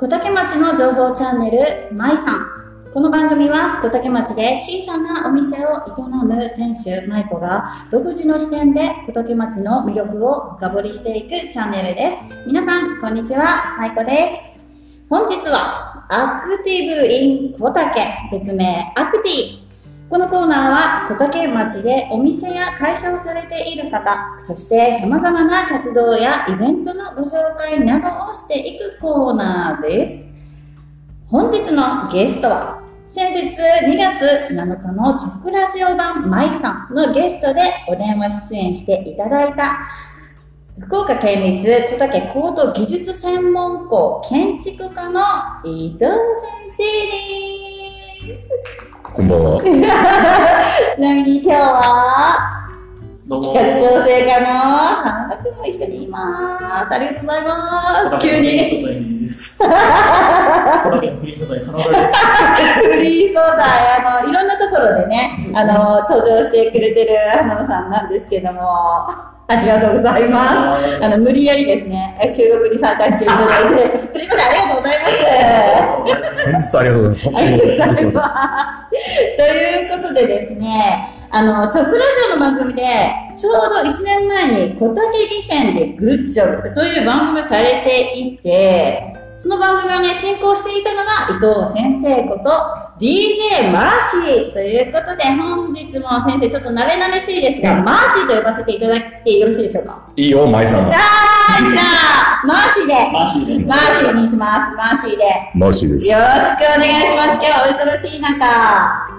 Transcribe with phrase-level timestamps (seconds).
[0.00, 2.92] 小竹町の情報チャンネル、まいさん。
[2.94, 12.46] この番組は小竹町で小さなお店を営む店主、まいこが独自の視点で小竹町の魅力を深掘りしていくチャンネルです。
[12.46, 14.60] 皆さん、こんにちは、まいこです。
[15.10, 19.67] 本日は、アクティブイン小竹、別名アクティ。
[20.08, 30.24] このコーナーは小竹町でお店や会社をされている方、そして様々な活動やイベントのご紹介などをしていくコーナーです。
[31.26, 39.80] 本日のゲストは、先日2月7日の直ラジオ版マイさんのゲストでお電話出演していただいた
[40.80, 45.20] 福岡県立小竹高等技術専門校建築科の
[45.64, 46.16] 伊藤先
[46.78, 48.87] 生です。
[49.14, 49.62] こんばんは。
[50.94, 52.54] ちなみに今日は。
[53.28, 56.94] 企画調整課の花田も一緒にいます。
[56.94, 58.22] ありがとうございます。
[58.22, 58.70] 急 フリーに。
[58.70, 59.58] 素材です。
[59.58, 62.14] 小竹のフリー素材、花田です。
[62.84, 63.60] フリー素材、
[63.98, 68.60] あの、いろんなところでね、あの、登場してくれてる花田さんなんですけども、
[69.50, 71.04] ありがとうございます。
[71.04, 75.16] あの、無理やりですね、収録に参加していただいて、すいません、ありがとうございます。
[76.52, 77.38] 本当ありがとうございます。
[77.38, 78.96] ありがとうございまます。
[79.38, 81.98] ということでですね、あの、直ラジ
[82.30, 82.82] オの番組で、
[83.38, 92.50] ちょうど1年前に小竹義線でグッジョブという番組をされていて、その番組をね、進行していたのが伊藤先生こと
[92.98, 100.10] DJ マーシーということで、本日も先生ちょっと慣れ慣れしいですが、マーシーと呼ばせていただいてよろしいでしょうか？
[100.16, 100.86] いいよ、舞さん。
[100.86, 101.82] はい、じゃ
[102.42, 103.64] あ、マーシーで、マーシーで。
[103.64, 104.76] マーシーにします。
[104.76, 105.24] マーシーで。
[105.54, 106.08] マーシーです。
[106.08, 107.30] よろしくお願いします。
[107.34, 108.44] 今日はお忙しい中。
[108.44, 109.14] は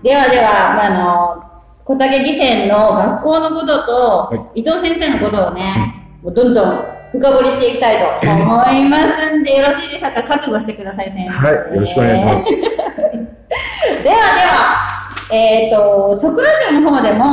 [0.00, 0.02] い。
[0.02, 0.42] ではでは、
[0.74, 0.90] まあ、あ
[1.36, 1.44] の、
[1.84, 10.22] 小竹義仙の学校のことと、は伊藤先生のことをね、もうどんどん深掘りしていきたいと思いますんで、よろしいでしょうか？
[10.22, 11.30] 覚悟してください、先生。
[11.30, 12.46] はい、よろしくお願いします。
[12.56, 14.92] ではでは、
[15.30, 17.24] えっ、と、直ラジオの方でも、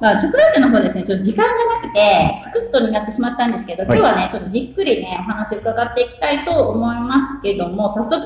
[0.00, 8.20] まあ、直ラジオの方ですね、ちょっと時間がなくて、サクッとになってしまったんですけど、はい今日はね、ちょっとじっくりね、お話伺っていきたいと思いますけども、早速、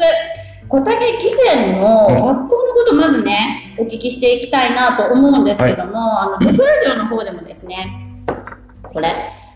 [0.68, 2.48] 小竹義仙の学校のこ
[2.88, 7.76] とまずね、お聞きしていきたいなと思うんですけども、あの、直ラジオの方でもですね、
[8.82, 9.12] これ、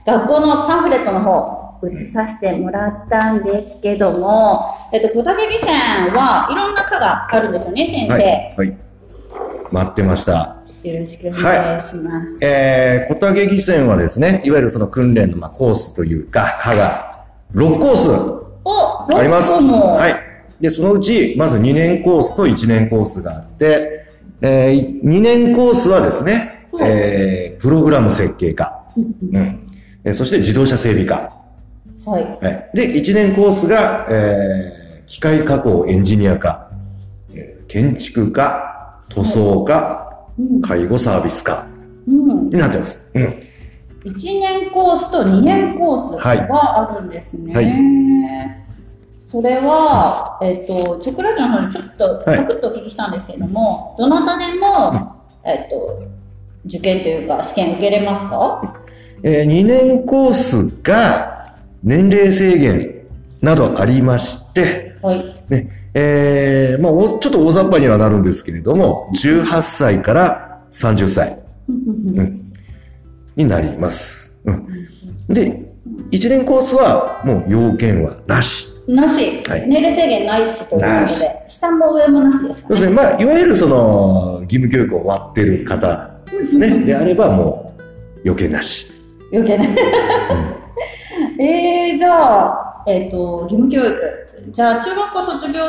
[0.09, 5.69] 学校のパンフレットの方、写させてもらったんですけども、えっと、小竹義仙
[6.15, 8.13] はいろんな科があるんですよね、先生。
[8.15, 8.57] はい。
[8.57, 8.79] はい。
[9.71, 10.57] 待ってました。
[10.83, 12.39] よろしくお願いします。
[12.41, 19.53] えー、小竹義線はですね、いわゆるその訓練のまあコースというか、科が6コースあります。
[19.53, 20.63] はい。
[20.63, 24.07] で、そのうち、まず2年コースと1年コースがあって、
[24.41, 28.87] えー、2年コースはですね、はいえー、プログラム設計科。
[28.97, 29.68] うんうん。
[30.05, 31.33] えーそして自動車整備科。
[32.05, 32.25] はい。
[32.45, 32.71] はい。
[32.75, 36.71] で、1年コースが、えー、機械加工エンジニア科、
[37.35, 40.63] えー建築科、塗装科、うん。
[40.63, 41.67] 介護サービス科
[42.07, 42.49] うん。
[42.49, 43.01] になってます。
[43.15, 43.25] うん。
[44.05, 47.55] 1年コースと2年コースはいがあるんですね。
[47.55, 47.67] はい
[49.31, 56.03] それは、えっ、と、チョコレートの方にちょっとはいサクッとお聞きしたんですけれども、どなたでも、えっ、と、
[56.65, 58.78] 受験というか試験受けれますか？
[59.23, 62.95] えー、2年コースが年齢制限
[63.41, 65.35] などありまして、はい。
[65.49, 72.53] ね、えー、まあ、おちょっと大雑把にはなるんですけれども、18歳から30歳、うん、
[73.37, 74.33] になります。
[74.45, 74.67] うん。
[75.29, 75.69] で、
[76.11, 78.67] 1年コースはもう要件はなし。
[78.89, 82.69] なし、はい年齢制限ないしということで、下も上もなしですかね。
[82.69, 82.93] そうですね。
[82.95, 86.85] まあ、いわゆるその、義務教育を終わってる方ですね。
[86.85, 87.83] であればもう、
[88.25, 88.98] 要件なし。
[89.33, 89.77] 余計ね。
[91.41, 94.29] えー、じゃあ、えっ、と、義務教育。
[94.51, 95.63] じゃあ、中学校卒業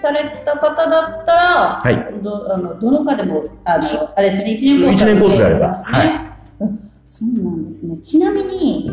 [0.00, 3.84] された方だったら、はいどあのどの科でも、あの、
[4.14, 4.94] あれですね、1年コース。
[4.94, 6.08] 一年コースであればはい。
[6.60, 7.96] うんそうなんですね。
[7.98, 8.90] ちなみに、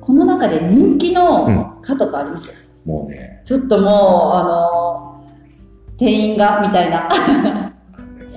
[0.00, 2.50] この中で人気の科とかあります、
[2.86, 5.26] もうね、ちょっともう、あの、
[5.98, 7.67] 店員が、みたいな。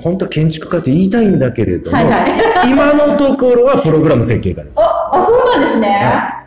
[0.01, 2.31] 本当建築家って言いたいんだけれども、はいはい。
[2.71, 4.81] 今のところはプログラム設計家です。
[4.81, 5.88] あ、あ、そうなんですね。
[5.89, 6.45] は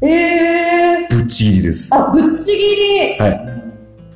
[0.00, 1.16] えー。
[1.16, 1.88] ぶっちぎりです。
[1.94, 3.18] あ、ぶっちぎり。
[3.18, 3.30] はい。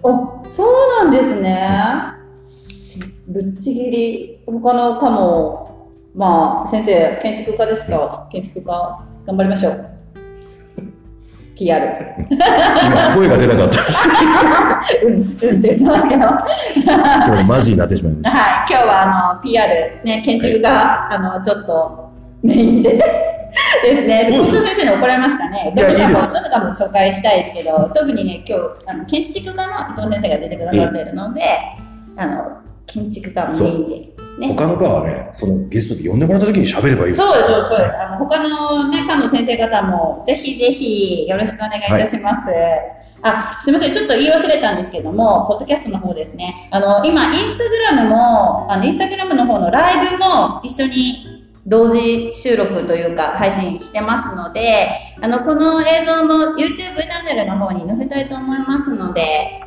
[0.02, 1.68] あ、そうなんですね。
[3.28, 8.28] ぶっちぎり、他の科も、まあ、先生、建築家ですか？
[8.32, 9.95] 建築家、頑張りましょう。
[11.56, 12.14] PR。
[12.30, 14.08] 今、声が出なかったです。
[15.04, 17.44] うん、うんって言ってますけど。
[17.44, 18.38] マジになってしまいました。
[18.38, 22.10] 今日は、あの、PR、ね、建築が、あの、ちょっと、
[22.42, 23.02] メインで
[23.82, 24.28] ですね。
[24.30, 25.72] 校長先生に怒られますかね。
[25.74, 31.42] どのかもどのかも紹介したいですけど、特にね、今日、あの建築家の伊藤先生が出てくださっているので、
[32.16, 34.48] あの、建築家のメインでね。
[34.48, 37.16] 他の科はね、そのゲストで呼んでもらった時に喋ればいい。
[37.16, 38.00] そうです、そうです。
[38.00, 42.50] あの、他のね、科の先生方も、ぜひぜひ、よろしくお願いいたします。
[43.22, 43.94] あ、すみません。
[43.94, 46.68] ちょっと言い忘れたんですけども、ポッドキャストの方ですね。
[46.70, 51.36] あの、今、インスタグラムも、あの、インスタグラムの方のライブも一緒に
[51.66, 54.88] 同時収録というか配信してますので、
[55.20, 59.22] あの、この映像も YouTube チャンネルの方に載せたいと思いますので、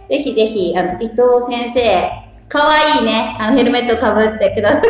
[0.10, 1.20] ぜひぜひ、あの、伊藤
[1.50, 4.82] 先生、かわいいね、あの、ヘルメットかぶってください。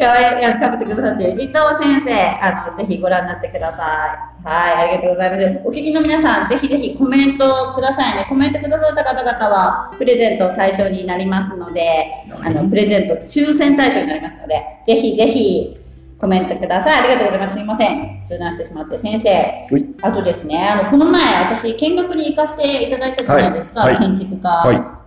[0.00, 4.48] かわいい、かぶってくださっている伊藤先生、あの、ぜひご覧になってください。
[4.48, 5.62] はい、ありがとうございます。
[5.66, 8.26] お聞きの皆さん、ぜひぜひコメントくださいね。
[8.26, 15.76] コメントくださった方々は、プレゼント対象になりますので、あの、プレゼント抽選対象になりますので、ぜひぜひ、
[16.18, 17.00] コメントください。
[17.00, 17.54] ありがとうございます。
[17.54, 18.22] すいません。
[18.24, 18.96] 中断してしまって。
[18.96, 24.48] 先生、はいあとですね、あの、この前、私、見学に行かせていただいたじゃないですか、はいはい建築家。
[24.48, 24.99] はい。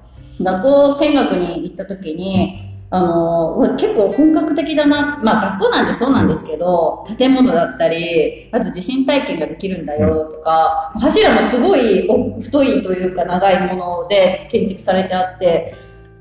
[0.44, 2.60] 学校見学に行った時に、
[2.90, 5.19] あの、結構本格的だな。
[5.24, 15.74] まあ学校なんでそうなんですけど、建物だったり、まず地震体験ができるんだよとか、柱もすごいお太いというか長いもので建築されてあって、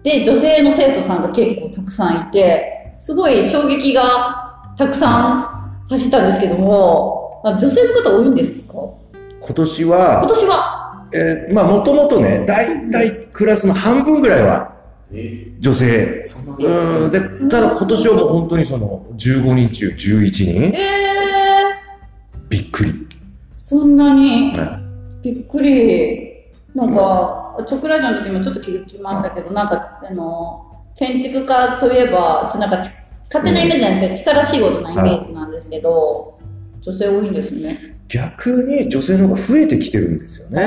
[0.02, 8.74] で、女性の生徒さんが結構たくさんいて、すごい衝撃がたくさん走ったんですけども、あ女性の方多いんですか？
[9.40, 10.81] 今年今は、年は
[11.14, 14.72] えーまあもともとね、大体クラスの半分ぐらいは
[15.12, 16.24] え女性。
[16.58, 17.10] うん。
[17.10, 22.92] で、ただ今年はもう本当にその15人中11人えー、びっくり。
[23.58, 24.52] そんなに？
[24.56, 24.58] ね
[25.22, 26.32] びっくり。
[26.74, 32.88] なんか、チョクラジオの時もちょっと聞きましたけど、なんか、あの、建築家といえば、ちょっとなんかち、
[33.32, 36.38] 勝手なイメージなんですけど、力仕事なイメージなんですけど、
[36.80, 37.91] 女性多いんですね。
[38.12, 40.66] 逆に女性の方が増えてきてるんですよね。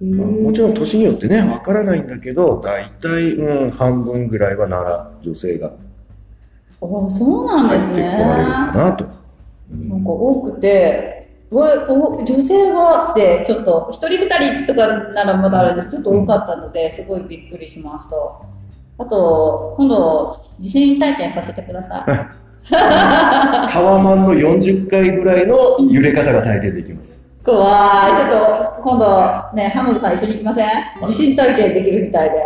[0.00, 5.72] まあ、もちろん年によってね、わからないんだけど、大体、うん、半分ぐらいはなら女性が
[6.82, 8.16] ああ、そうなん入ってですね。
[8.16, 9.04] こられるかなと。
[9.72, 18.16] うんなんか多くて、わお女性がって、ちょっと、一人二人とかならまだあれですちょっと多かったので、すごいびっくりしました。
[18.98, 22.36] あと、今度、地震体験させてください。
[22.70, 27.24] タワマンの40回ぐらいの揺れ方が体験できます。
[27.44, 27.70] 怖い。
[28.16, 28.30] ちょっ
[28.76, 30.68] と、今度、ね、ハモドさん一緒に行きません？
[31.08, 32.36] 地震体験できるみたいで。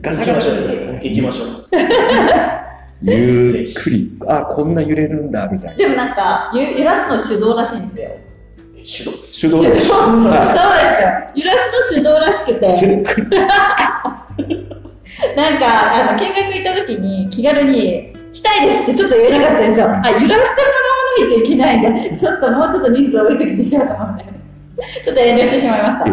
[0.00, 1.48] ガタガタ行きましょう。
[3.02, 4.12] ゆっくり。
[4.26, 5.76] あ、こんな揺れるんだ、みたいな。
[5.76, 8.18] でもなんか、ゆ揺らすの手動らしいんで
[8.86, 9.12] すよ。
[9.40, 9.62] 手動。
[9.62, 9.76] 手動で。
[9.80, 10.38] そうそうですよ。
[11.34, 11.56] 揺らす
[11.96, 12.66] の手動らしくて。
[15.36, 15.64] なんか、
[16.10, 19.86] あの、見学行った時に気軽に、したいですってちょっと言えなかったんですよ。
[19.90, 22.18] あ、揺らしてもらわないといけないんだ。
[22.18, 24.24] ちょっともうちょっと人数多い時にしようと思って。
[25.04, 26.04] ちょっと遠慮してしまいました。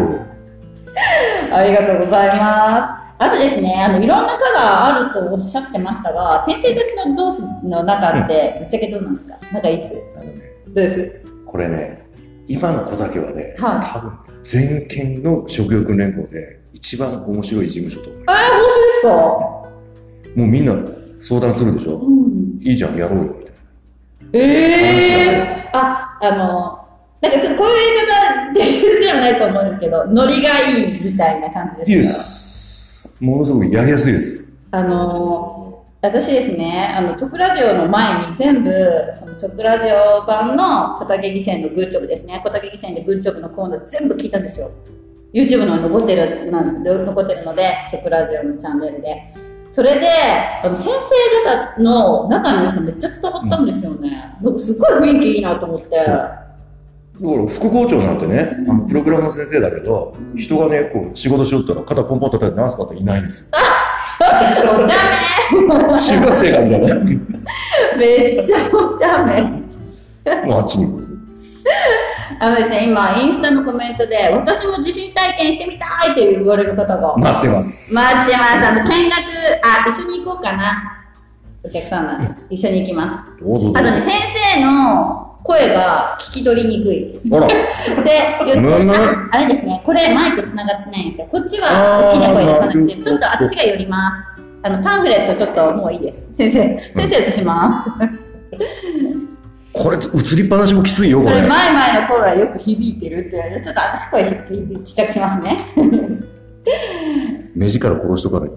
[1.56, 3.06] ありがとうございます。
[3.18, 9.38] あとですね、あの、いろんな科があるとおっしゃってましたが、先生たちの同士の仲って、ぶっちゃけどうなんですか？
[9.52, 11.22] 仲いいっすあのね、どうです？
[11.46, 12.04] これね、
[12.48, 14.12] 今の子だけはね、はい多分、
[14.42, 18.22] 全県の職業訓練校で一番面白い事務所と思う。
[18.22, 18.36] えー、本
[18.74, 19.10] 当ですか？
[20.34, 20.74] もうみんな
[21.26, 21.96] 相談するでしょ？
[21.98, 22.60] うん。
[22.62, 23.58] いいじゃん、やろうよ、みたいな。
[24.32, 26.86] ええー、あ、あの、
[27.20, 27.76] なんかちょっとこういう
[28.52, 33.24] 言い方でではないと思うんですけど、ノリがいいみたいな感じいいでですす。
[33.24, 34.52] ものすごくやりやすいです。
[34.52, 38.70] かあの、私ですね、あの、チョクラジオの前に全部、
[39.18, 44.70] そのチョクラジオ版の小竹義戦のグッジョブですね、小竹義戦でグッジョブのコーナー全部聞いたんですよ。
[45.32, 49.45] YouTube の残ってる、なん残ってるので、チョクラジオのチャンネルで。
[49.76, 54.34] それで、あの、先生方の仲の良さめっちゃ伝わったんですよね。
[54.40, 55.90] 僕すっごい雰囲気いいなと思って。
[55.98, 63.48] だから副校長なんてね、あのプログラムの先生だけど、人がね、こう仕事しよったら肩ポンポン叩いて何すかっていないんですよ。
[64.80, 64.94] お茶
[66.16, 66.94] 中学生がみたいな。
[66.94, 67.18] 目
[67.98, 69.42] めっちゃお茶目。
[70.46, 71.05] もうあっちに行くんですよ。
[72.40, 77.16] あのですね、今、インスタのコメントで、私も地震体験してみたいって言われる方が。
[77.16, 77.94] 待ってます。
[77.94, 78.66] 待ってます。
[78.66, 79.16] あの、見学、
[79.62, 80.92] あ、一緒に行こうかな。
[81.66, 83.80] お客さんなんで一緒に行きまどうぞどうぞ。
[83.80, 83.88] す。
[83.88, 84.20] あとね、先
[84.54, 87.20] 生の声が聞き取りにくい。
[87.32, 87.54] あら、で、
[88.44, 91.28] 言って、ああれですね、これマイク繋がってないんですよ。
[91.30, 94.42] こっちは大きな声出さなくて、ちょっと私が寄ります。
[94.62, 96.26] あの、パンフレットちょっともういいです。
[96.36, 97.90] 先生、先生映します。
[99.76, 100.00] これ映
[100.36, 101.48] りっぱなしもきついよ、ここれ、れ。
[101.48, 104.24] 前々の声はよく響いてるってちょっと私声
[104.84, 105.56] ちっちゃくしますね。
[107.54, 108.56] 目力殺しとかないと。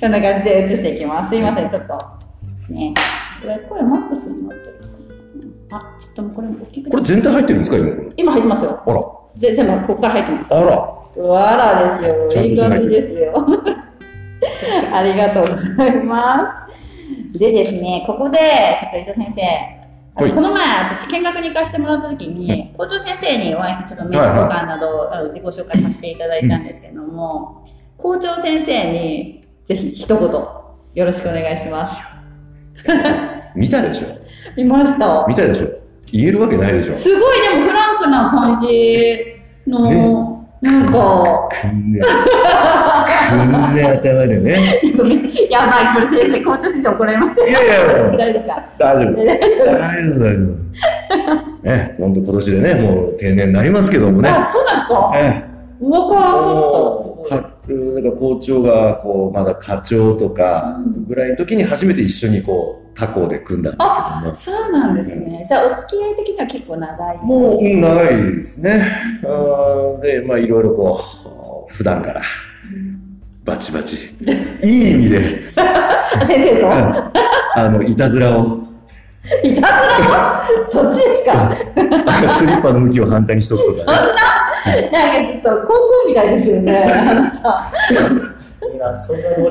[0.00, 1.30] こんな感じで映していきます。
[1.30, 1.94] すいません、ちょっと。
[2.72, 2.94] ね。
[3.40, 4.80] これ、声マックスになってる。
[5.70, 8.12] あ、ちょっともうこれ大きくこれ全体入ってるんですか今。
[8.16, 8.82] 今入ってますよ。
[8.84, 9.00] あら。
[9.36, 10.54] ぜ全部ここから入ってます。
[10.54, 11.22] あら。
[11.22, 12.44] わらですよ。
[12.44, 13.34] いい感じですよ。
[14.92, 16.61] ありがとうございます。
[17.32, 19.42] でですね、ここで、ちょっと伊藤先生、
[20.14, 20.32] あのはい。
[20.32, 27.64] この前、私、見学に行かせてもらった時に、校長先生にお会いして、ちょっとメール交換など、あの自己紹介させていただいたんですけども、
[27.96, 32.02] 校長先生に、ぜひ一言、よろしくお願いします。
[33.56, 34.06] 見たでしょ。
[34.56, 35.24] 見ました。
[35.26, 35.68] 見たでしょ。
[36.12, 36.96] 言えるわけないでしょ。
[36.96, 39.16] すごいでもフランクな感じ
[39.66, 41.48] の、なんか、
[43.38, 43.58] くんね。
[43.58, 44.80] くんね頭でね。
[45.50, 47.76] やばい、これ先生、校長先生怒られますいやいや
[48.16, 48.62] 大丈夫ですか？
[48.78, 49.14] 大丈夫。
[49.14, 51.68] 大丈夫大丈夫、大丈夫。
[51.68, 54.28] ね、本当今年でね、もう定年になりますけどもね。
[54.28, 55.12] あ、そうなんですか？
[55.16, 55.52] ええ
[55.84, 57.02] 若かった。
[57.02, 57.28] すごい。
[57.28, 65.44] かなんか校長がこうまだ課長とかぐらいの時に初めて一緒にこう他校で組んだんだけどもそうなんですね。
[65.48, 67.18] じゃあ、お付き合い的には結構長い。
[67.22, 68.84] もううん長いですね
[69.24, 71.00] あーでまあいろいろこ
[71.70, 72.20] う普段から
[73.44, 73.96] バチバチ。
[74.62, 75.40] いい意味で。
[75.56, 76.70] あ 先生と？
[77.56, 78.58] あのいたずらを。
[79.42, 81.56] いたずら そっちですか？
[82.38, 83.98] スリッパの向きを反対にしとくとかね。
[83.98, 84.04] な？
[84.04, 84.06] ん。
[84.06, 85.74] かちょっと高校
[86.08, 86.72] みたいですよね。
[86.84, 87.72] なんか。
[88.80, 89.16] 楽しそう。
[89.16, 89.48] すご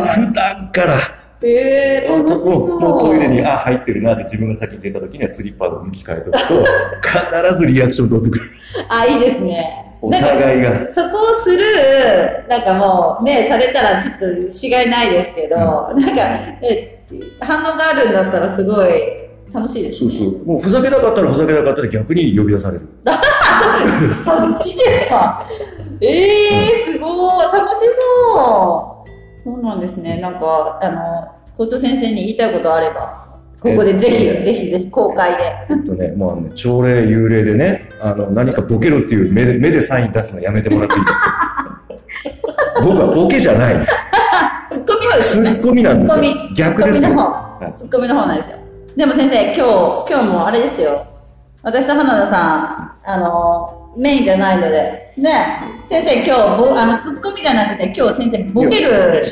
[0.00, 0.06] い。
[0.06, 0.94] 普段から
[1.40, 2.80] えー、楽しそう。
[2.80, 6.64] もうトイレにあ入ってるなって自分が先に出た時にはスリッパの向き変えとくと
[7.48, 8.50] 必ずリアクション取ってくる。
[8.88, 9.87] あ、いいですね。
[10.02, 16.22] お互いがそこをスルー、なんかもうね、されたらちょっとしがいないですけど、なんか、
[16.62, 17.04] え
[17.40, 18.90] 反応があるんだったらすごい
[19.52, 20.10] 楽しいですね。
[20.10, 20.44] そうそう。
[20.44, 22.88] もうふざけなかったらふざけなかったら逆に呼び出される。
[24.24, 25.46] そっちですか？
[26.00, 27.80] えー、すごい楽し
[28.24, 30.20] そうそうなんですね。
[30.20, 33.26] なんか、あの、校長先生に言いたいことあれば、
[33.60, 35.38] ここでぜひ、ぜひぜひ公開で。
[35.70, 41.80] えっとね、もうあのね、朝礼、幽霊でね、あの、何かボケろっていう目で目でサイン出すのやめてもらっていいですか？
[42.82, 43.74] 僕はボケじゃない。
[44.72, 45.54] ツッコミはですね。
[45.56, 46.54] ツッコミなんですよツッコミ。
[46.54, 47.08] 逆ですよ。
[47.10, 47.30] ツッコミの方。
[47.64, 48.58] はいツッコミの方なんですよ。
[48.96, 51.04] でも先生、今日、今日もあれですよ。
[51.62, 52.56] 私と花田さ
[53.04, 55.12] ん、あの、メインじゃないので。
[55.16, 58.88] ね、先生今日、ぼあの、ツッコミじゃなくて、今日先生、ボケる。
[58.88, 59.22] 違うよ、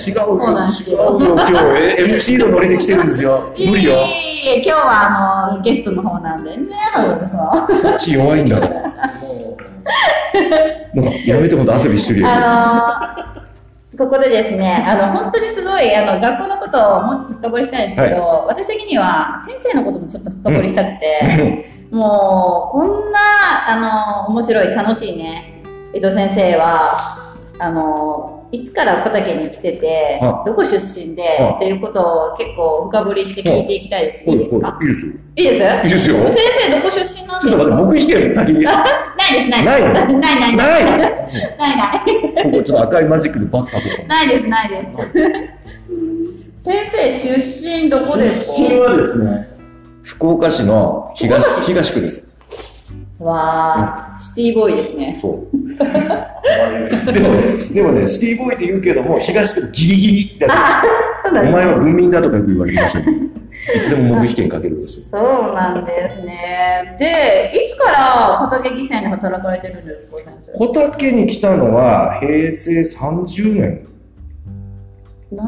[0.76, 3.54] 違うよよ、今日、え MC のノリで来てるんですよ。
[3.56, 3.92] 無理よ。
[3.92, 6.66] えいえ、今日はあの、ゲストの方なんでね。
[7.68, 9.12] そっち弱いんだから。
[10.94, 13.14] も もうやめて、ほんと汗びっしょりやあ
[13.96, 23.18] のここでですね、あの、本当にすごい、あの、学校のことをもうちょっと深掘りしたいんですけど、私的には、先生のこともちょっと深掘りしたくて、もう、こんな、
[23.68, 25.62] あの、面白い、楽しいね、
[25.94, 27.16] 江戸先生は、
[27.58, 34.24] あの、いつから小竹に来ててあ、どこ出身であ、っていうことを結構深掘りして聞いていきたいです。
[34.30, 35.12] いいですかいいですよ。
[35.34, 35.86] いいです？
[35.86, 36.16] いいですよ。
[36.28, 36.36] 先
[36.70, 37.48] 生、どこ出身なんですか？
[37.48, 38.62] ちょっと待って、僕引けよ、先に。
[38.62, 39.72] ないです、ないです。
[39.72, 40.18] ないの？
[40.20, 40.54] ない、ない、ない。
[40.54, 42.44] いない、ない。
[42.44, 44.08] ここちょっと赤いマジックでバツ書こうかな。
[44.08, 44.86] ないです、ないです。
[46.62, 48.52] 先生、出身どこですか？
[48.52, 49.48] う出身はですね、
[50.06, 52.28] 福岡市の東東区です。
[53.18, 55.18] わー、シティボーイですね。
[55.20, 55.56] そう。
[57.12, 60.54] でもね、でもね、シティボーイって言うけども、東区のギリギリだか
[61.24, 61.42] ら。
[61.42, 63.20] お前は軍民だとかよく言われてましたけど、い
[63.82, 65.06] つでも黙秘権かけるんですよ。
[65.10, 65.22] そう
[65.54, 66.96] なんですね。
[67.00, 73.88] で、いつから小竹犠牲に働かれてるんですか、先小竹に来たのは平成30年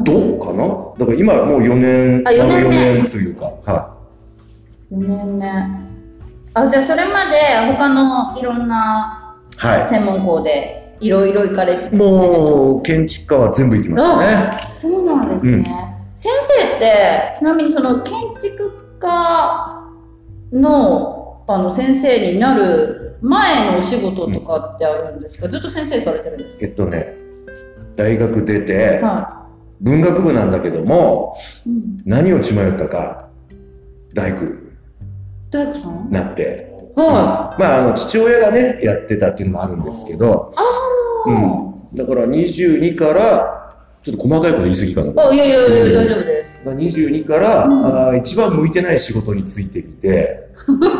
[0.03, 0.67] どうかな？
[0.99, 3.88] だから今もう4年、あ四年目丸四年というか、は
[4.91, 5.47] 4年目。
[6.53, 7.39] あ、じゃあそれまで
[7.77, 9.35] 他のいろんな
[9.89, 11.97] 専門校でいろいろ行かれてい。
[11.97, 14.57] もう、建築家は全部行きましたね。
[14.81, 15.51] そうなんですね。
[15.53, 19.89] うん先生って、ちなみにその建築家
[20.51, 27.15] のあの先生になる前のお仕事とかってあるんですか、ずっと先生されてるんですえっとね、
[27.95, 29.47] 大学出てか、は
[29.79, 31.69] 文学部なんだけども、い。
[31.69, 31.97] うん。
[32.05, 33.29] 何を血迷ったか、
[34.13, 34.41] 大工
[35.51, 36.05] 大工さん？
[36.05, 40.53] になって、はまあ、あの、父親がね、やってたっていうのもあるんですけど、
[41.27, 41.29] い。
[41.29, 45.27] うんだから22から、ちょっと細かいこと言い過ぎかな。
[45.29, 50.49] あ、いやいやいや、大丈夫で22から、うんあー一番向いてない仕事についてみて、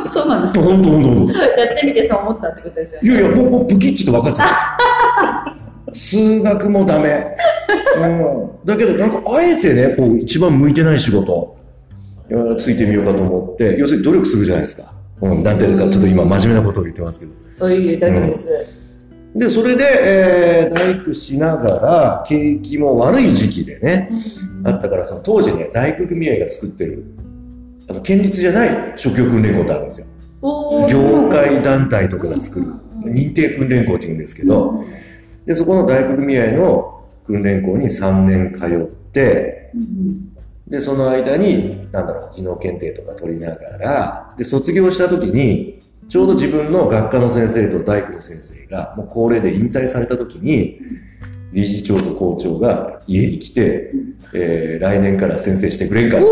[0.10, 0.13] す。
[0.13, 0.62] そうなんですか。
[0.62, 1.34] ほんとほんとほんと。
[1.38, 3.10] やってみてそう思ったってことですよね。
[3.10, 5.94] いやいや、もう、もうブキッチと分かっちゃった。
[5.94, 7.36] 数学もダメ。
[7.98, 8.50] うん。
[8.65, 11.56] だけど、なんか、あえてね、こう、一番向いてない仕事、
[12.57, 14.93] ついてみようかと思って、要するに努力するじゃないですか。
[15.21, 17.65] うん、なんていうか、ちょっと今真面目なことを言ってますけど。
[17.65, 18.79] あいいえ大丈夫です。
[19.36, 24.12] で、それで、えー大工しながら、景気も悪い時期でね、
[24.63, 27.03] あったから、その当時ね、大工組合が作ってる、
[27.89, 30.07] あの、県立じゃない職業訓練校ってあるんですよ。
[30.89, 32.67] 業界団体とかが作る、
[33.12, 34.83] 認定訓練校って言うんですけど、
[35.45, 40.29] で、そこの大工組合の訓練校に3年通って、うん
[40.70, 50.80] で、その間に、なんだろう、技能検定とか取りながら、で、卒業した時に、ちょうど自分の学科の先生と大工の先生が、もう高齢で引退された時に、
[51.54, 53.92] 理事長と校長が家に来て、
[54.34, 56.26] えー来年から先生してくれんかって。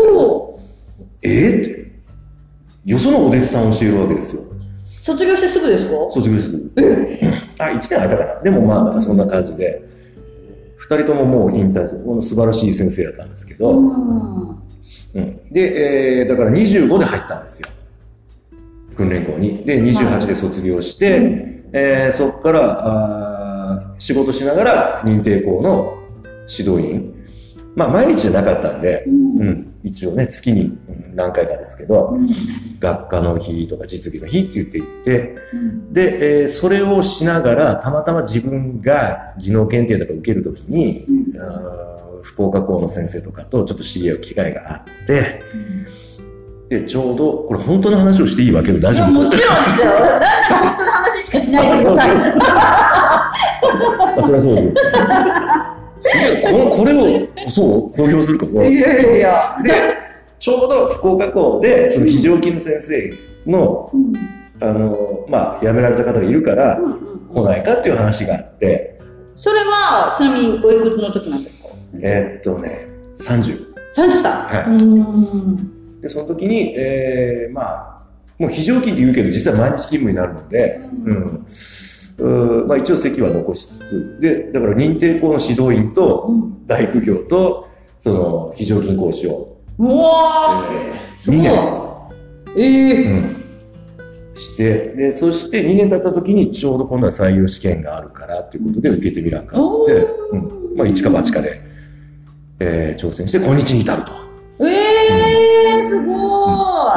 [1.22, 1.60] えー？
[1.60, 1.92] って。
[2.84, 4.42] よそのお弟子さんを教えるわけですよ。
[5.00, 5.90] 卒業してすぐですか？
[6.12, 6.72] 卒業してすぐ。
[7.58, 8.40] あ、1年空いたかな。
[8.42, 9.97] でもまあ、なんかそんな感じで、二
[10.96, 12.04] 人とももう引退する。
[12.04, 14.48] この素晴らしい先生だったんですけど、うん
[15.14, 17.68] うんで、えーだから25で入ったんですよ。
[18.96, 19.64] 訓練校に。
[19.64, 25.98] で、28で卒業して、えーそこからあー仕事しながら認定校の
[26.48, 27.14] 指導員。
[27.74, 32.28] まあ、毎日じゃなかったんで、うんうん、一応ね、月にうん何回かですけど、うん
[32.80, 45.40] 学科の日とか実技の日って言って行って、うんで、えーそれをしながら、たまたま自分が技能検定とか受けるときに、うんあー福岡校の先生とかとちょっと知り合う機会があって、
[46.68, 49.50] で、ちょうど、これ本当の話をしていいわけで大丈夫もちろんですよ。
[49.50, 52.10] なんで本当の話しかしないでください。
[54.18, 54.64] あ、そりゃそうです
[56.52, 56.70] よ。
[56.70, 58.46] これを、そう、公表するか。
[58.46, 59.58] いやいやいや。
[59.62, 59.72] で、
[60.38, 63.14] ちょうど福岡校で、その非常勤の先生
[63.46, 64.12] の、うん
[64.60, 66.80] あの、まあ、辞められた方がいるから、
[67.30, 68.98] 来ないかっていう話があって、
[69.36, 71.68] それは、ちなみにおいくつの時なんですか？
[72.02, 73.56] えーっとね、30。
[73.94, 74.24] ?30 歳。
[74.24, 76.00] はいうん。
[76.00, 78.02] で、その時に、えー、まあ、
[78.36, 81.44] もう非常勤って言うけど、実は毎日勤務になるので、ううんん。
[82.18, 86.66] うーまあ一応席は残しつつ、で、だから認定校の指導員と、うん。
[86.66, 87.68] 大工業と、
[88.00, 91.88] その、非常勤講師を、うわえー、2年、ー
[92.56, 93.36] ええうん、
[94.34, 100.76] して、で、そして2年経った時に、ちょうど今度は採用試験があるからっていうことで受けてみらんかっつって、うん。
[100.76, 101.60] まあ一か八かで、
[102.60, 104.12] えー、挑戦して、今日に至ると。
[104.60, 106.90] ええすごい。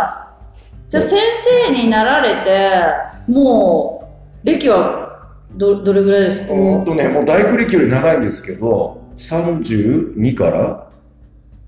[0.90, 1.20] じゃあ先
[1.68, 4.10] 生になられて、も
[4.44, 5.01] う、歴は
[5.56, 6.54] ど、どれぐらいですか？
[6.54, 10.88] うんとね、もう大工歴より長いんですけど、32から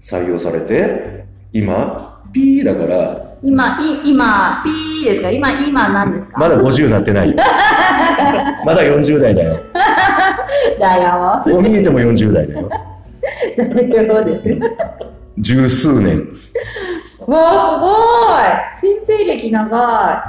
[0.02, 5.30] 採用されて、今、P だから、今、い、今、ピーですか？
[5.30, 6.40] 今、今何ですか？
[6.40, 7.36] まだ50になってないよ。
[8.66, 9.58] まだ40代だよ。
[10.80, 11.42] だよ。
[11.44, 12.70] こう見えても40代だよ。
[13.58, 13.64] そ
[14.22, 14.60] うです。
[15.40, 16.26] 十数年。
[17.28, 20.24] わあ、すごい先生歴長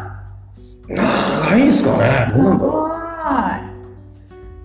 [0.89, 2.29] 長いんすかね？
[2.31, 2.33] い。
[2.37, 2.94] どうなんだろ
[3.25, 3.75] 長い。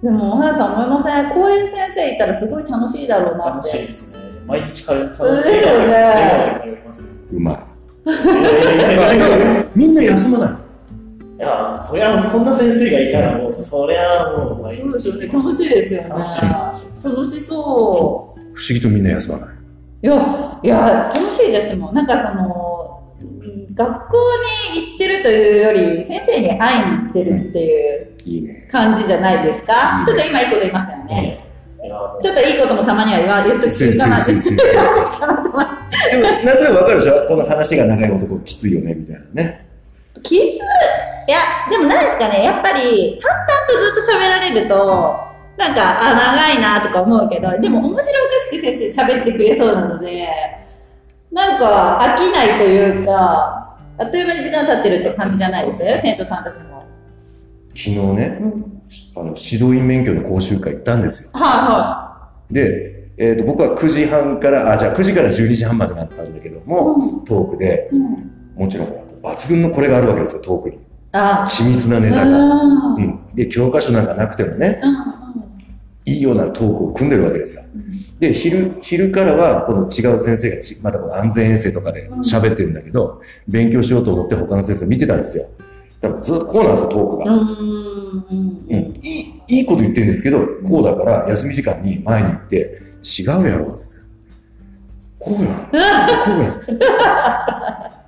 [0.04, 3.88] でも、おはやさん思いませんこういう先生いたらすごい楽しいだろうなっ楽しいて。
[3.88, 4.20] ですね。
[4.48, 5.16] 毎日通う。
[5.18, 6.84] そうですよね。
[7.32, 7.36] う。
[7.36, 7.58] うまい。
[9.76, 10.52] みんな休まない。
[11.38, 15.28] いや、そりゃ、こんな先生がいたら、もう、そりゃ、もう、毎日そうですよね。
[15.28, 16.10] 楽しいですよね。
[16.10, 16.26] 楽
[17.28, 17.56] しそ
[18.54, 19.50] 不思議とみんな休まない。
[19.50, 19.56] う。
[20.04, 21.96] いや、いや、楽しいですもん。
[21.96, 24.18] なんかその、うん学校
[24.74, 28.08] に行ってるというより、先生に会いに行ってるっていう。
[28.72, 30.04] 感じじゃないですか？
[30.06, 31.46] ちょっと今いいこと言いましたよね。
[32.22, 34.34] ちょっといいこともたまには言われると中かなって。
[34.34, 37.26] 先生先生かなでも、なんとなくわかるでしょ？
[37.28, 39.68] この話が長い男きついよね、みたいなね。
[40.24, 40.56] きつい？
[40.56, 40.60] い
[41.32, 41.40] や、
[41.70, 45.20] でも何ですかね、やっぱり、淡々とずっと喋られると、
[45.58, 48.04] なんか、あ、長いなとか思うけど、でも面白おか
[48.50, 50.28] しく先生喋ってくれそうなので、
[51.32, 55.80] なんか飽きないというか、あっという間に時間経ってるって感じじゃないです？
[56.02, 56.69] 生徒さんたちも。
[57.70, 58.82] 昨日ね、うん。
[59.16, 61.30] あの、指導員免許の講習会行ったんですよ。
[61.34, 67.26] はで、えっ、と、僕は9時半から、あ、じゃあ9時から12時半までだったんだけどいも、はい。
[67.26, 67.90] トークで。
[68.56, 68.88] もちろん、
[69.22, 70.80] 抜群のこれがあるわけですよ、トークに。
[71.12, 72.38] あ、緻密なネタが。
[72.38, 73.00] う。
[73.00, 73.20] ん。
[73.34, 74.82] で、教科書なんかなくてもね、
[76.06, 77.64] いいようなトークを組んでるわけですよ。
[78.20, 85.48] で、昼、昼からは、この違う先生がち、またこの安全衛生とかで喋ってるんだけど、勉強しようと思って他の先生見てたんですよ。
[86.02, 87.26] だからずっとこうなんですよ、トークが。
[87.26, 87.40] うん。
[87.40, 88.64] うん。
[88.70, 92.82] うん、いい、いいこと言ってるんですけど、こうだから休み時間に前に行って、
[93.20, 94.00] 違うやろ、つって
[95.20, 95.54] こうやん。
[95.56, 96.54] こうやん。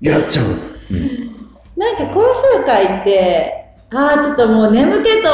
[0.00, 0.46] やっちゃう。
[0.90, 1.36] うん
[1.76, 5.28] なんか講習会って、ああ、ちょっともう眠気と、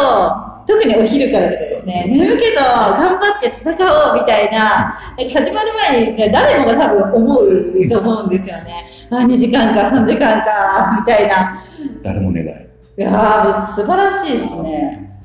[0.66, 8.76] 特にお昼からですね、眠気と頑張って戦おうみたいな、始まる前にね誰もが多分思うと思うんですよね。
[9.12, 11.62] あー2時間か3時間か、みたいな。
[12.02, 12.68] 誰も寝ない。
[12.96, 15.20] いいやー、素晴らしいですね。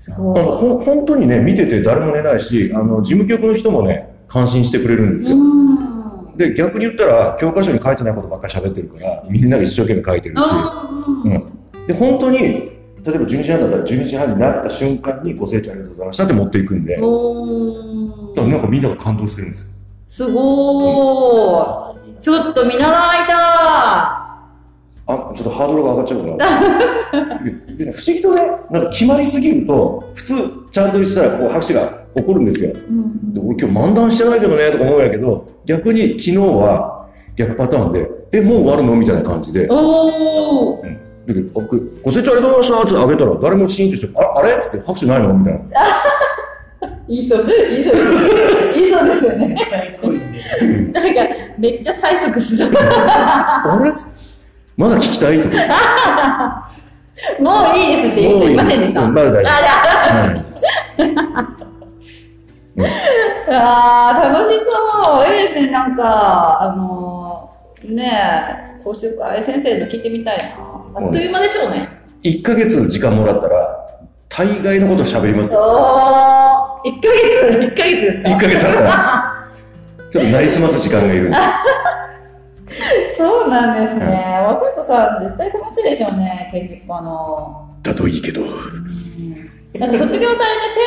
[0.00, 0.40] すごい。
[0.40, 5.36] あのほ本当にね、見てて誰も寝ないし、あの、事務局の人もね、感心してくれるんですよ。
[5.36, 6.36] うん。
[6.36, 10.40] で、逆に言ったら、教科書に書いてないことばっかり喋ってるから、みんなが一生懸命書いてるし、
[11.24, 11.86] うん。
[11.86, 17.06] で、本当に、例えば12時半だったら12時半になった瞬間にご清聴ありがとうございましたって持っていくんで、だか
[18.42, 19.68] らなんかみんなが感動してるんですよ。
[20.08, 21.97] すごーい。
[22.20, 23.34] ちょっと見習いた
[25.10, 26.48] あ、ちょっとハードルが上がっちゃうから。
[27.38, 30.34] 不思議とね、なんか決まりすぎると、普通、
[30.70, 32.70] ちゃんとしたらこう拍手が起こるんですよ。
[32.70, 32.72] い。
[32.74, 40.98] うんで俺今日漫談してないけどね、とか思うんやけど、逆に昨日は逆パターンで、え、もう終わるのみたいな感じで、おー。
[41.28, 44.60] だけど僕、ご清聴ありがとうございましたってあげたら、誰もシーンとして、あれあれ？
[44.60, 45.32] っつって拍手ないの？
[45.32, 45.60] みたいな。
[47.08, 49.98] いいそう、いいそう、いいそうですよね。
[50.92, 51.20] なんか、
[51.58, 52.70] めっちゃ催促しそう。
[52.76, 53.92] あれ？
[54.76, 56.70] まだ聞きたいとか？
[57.40, 59.00] もういいですっていう人いませんでした。
[59.02, 59.52] うんまだ大丈夫。
[59.52, 59.56] あ
[60.22, 60.44] はい
[63.50, 65.34] あー楽しそう。
[65.34, 68.12] いいですね、なんか、あのー、ね
[68.78, 70.44] え、講習会先生の聞いてみたいな。
[70.94, 71.88] あっという間でしょうね。
[72.22, 73.86] 1ヶ月時間もらったら、
[74.28, 75.60] 大概のこと喋りますよ。
[75.60, 77.08] おー、1ヶ
[77.48, 79.47] 月、1ヶ月ですか？1ヶ月あったら。
[80.10, 81.36] ちょっとなりすます時間がいるんで。
[83.18, 84.38] そうなんですね。
[84.48, 87.68] お生徒さん、絶対楽しいでしょうね、建築家の。
[87.82, 88.42] だといいけど。
[89.78, 90.38] なんか卒業されて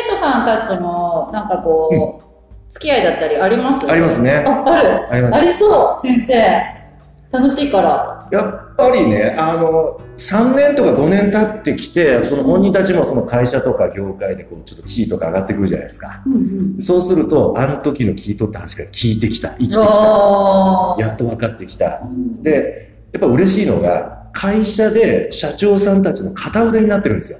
[0.10, 2.22] 生徒さんたちとの、なんかこ
[2.70, 3.90] う、付き合いだったりあります？
[3.90, 4.44] ありますね。
[4.48, 5.08] あ、ある。
[5.12, 6.81] ありますありそう、先生。
[7.32, 8.28] 楽しいから。
[8.32, 16.22] やっぱりね、あの、3年とか5年経ってきて、その本人たちもその会社とか業界でこう、ちょっと地位とか上がってくるじゃないですか。
[16.26, 16.38] うんう
[16.78, 16.82] ん。
[16.82, 20.96] そうすると、あの時の聞いとった話が聞いてきた、生きてきた。
[21.00, 22.02] やっと分かってきた。
[22.42, 27.40] で、やっぱ嬉しいのが、会社で社長さんたちの片腕になってるんですよ。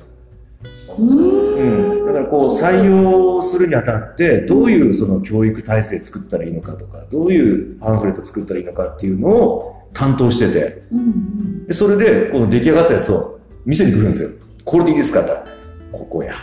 [0.98, 2.06] うーん。
[2.06, 11.66] だからこう採用するにあたって、どういうその教育体制作ったらいいのかとか、どういうパンフレット作ったらいいのかっていうのを担当してて、うんうん。
[11.68, 14.30] で、それでこの出来上がったやつを見せに来るんですよ。
[14.66, 15.22] これでいいですか？
[15.22, 15.58] って言ったら、
[15.92, 16.34] ここや。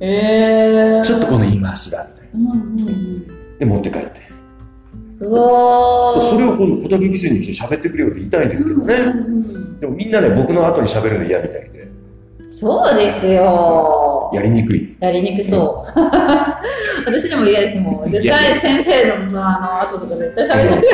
[0.00, 1.04] えー。
[1.04, 3.32] ちょっとこの言い回しが、みたいうんうんな。
[3.58, 4.20] で、持って帰って。
[5.20, 5.28] うん。
[5.28, 6.20] うわー。
[6.30, 8.94] それを今度小竹犠牲に来て喋ってくれよって言いたいんですけどね。
[8.94, 11.88] うんうんうんでもみんなね、僕の後に喋るの嫌みたいで、
[12.52, 14.30] そうですよ。
[14.32, 14.96] やりにくいです。
[15.00, 15.98] やりにくそう。
[17.04, 18.10] 私でも嫌ですもん。
[18.10, 20.92] 絶対先生のあの後とか絶対喋ってる。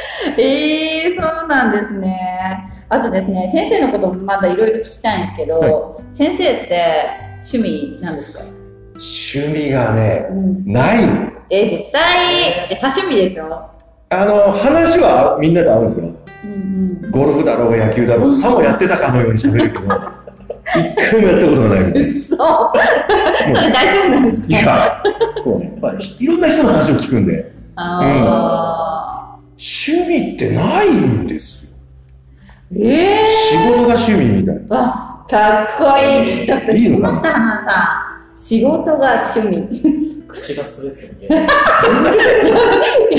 [0.38, 2.70] えー、そうなんですね。
[2.88, 7.06] あとですね、先生のこともまだいろいろ聞きたいんですけど、先生って
[7.52, 8.40] 趣味なんですか？
[8.94, 10.64] 趣味がね、うん。
[10.72, 10.98] ない。
[11.50, 13.62] えー、絶対、え、多趣味でしょ？
[14.10, 16.06] あの、話はみんなと合うんですよ。
[16.44, 16.50] うん
[17.04, 17.10] うん。
[17.10, 22.08] ゴルフだろうが野球だろうが、さもやってたかのように喋るけど、一回もやったことがないみたいな。
[22.08, 22.28] そう。
[23.54, 25.02] それ大丈夫なんですいや、
[25.44, 28.00] こうね、やっぱいろんな人の話を聞くんで、あ
[29.88, 31.70] 趣味ってないんですよ。
[32.74, 32.86] ー。
[32.86, 33.26] えー。
[33.26, 34.66] 仕事が趣味みたい。
[34.66, 34.76] な。
[34.76, 36.46] わ、かっこいい。
[36.46, 36.66] ちょっと
[37.22, 38.38] さん。
[38.38, 40.18] 仕事が趣味。
[40.28, 41.34] 口が滑ってる。
[41.34, 41.46] や
[42.00, 42.10] ば
[43.10, 43.18] い。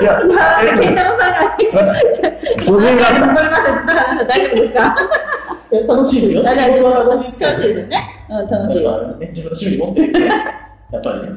[0.00, 0.04] い。
[0.04, 1.92] や、あー、えっと健太郎さんが。
[3.42, 4.26] ります。
[4.26, 4.96] 大丈夫ですか
[5.70, 6.42] え楽しいですよ。
[6.42, 7.50] 楽しいですけど。
[7.50, 7.80] 楽しいです。
[7.80, 8.26] よね。
[8.30, 8.84] うん、楽しいです。
[8.84, 10.26] やっぱね、自分の趣味持ってる。
[10.26, 10.36] や
[10.98, 11.28] っぱりね。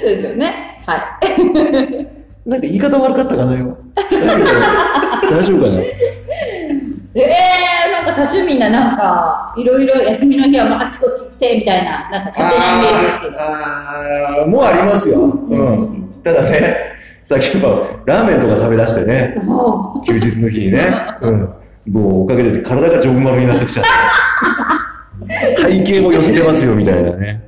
[0.00, 0.82] そうですよね。
[0.86, 2.19] はい。
[2.46, 3.76] なんか言い方悪かったかな、今。
[5.30, 5.80] 大丈夫かな
[7.12, 13.36] えー、なんか多趣味な、なんか、いろいろ休みの日はあちこち行って、みたいな、なんか勝手なイメージですけど。
[13.40, 15.20] あーもうありますよ。
[15.20, 16.08] うん。
[16.22, 16.76] ただね、
[17.24, 21.48] さっきやっぱラーメンとか食べ出してね、も休日の日にね、うん。
[21.90, 23.90] もうおかげで体がジョグマルになってきちゃって。
[25.62, 27.42] 体型も寄せてますよ、みたいなね。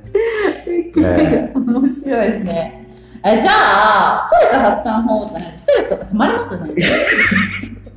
[0.95, 2.82] 面白いですね。
[3.25, 3.51] えじゃ
[4.15, 6.57] あ、ストレス発散法とかね、ストレスとか溜まります？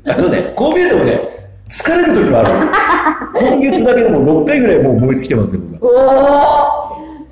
[0.06, 1.20] え あのね、こう見えてもね、
[1.68, 2.48] 疲れる時もある。
[3.34, 6.68] 今月だけでも6回ぐらいもう燃え尽きてますよ、僕は。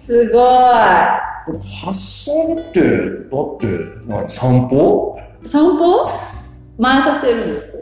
[0.00, 0.42] おー、すごい。
[1.84, 3.66] 発散って、だって、
[4.08, 5.16] 何散歩？
[5.46, 6.10] 散歩？
[6.78, 7.66] 毎朝してるんです。
[7.66, 7.72] か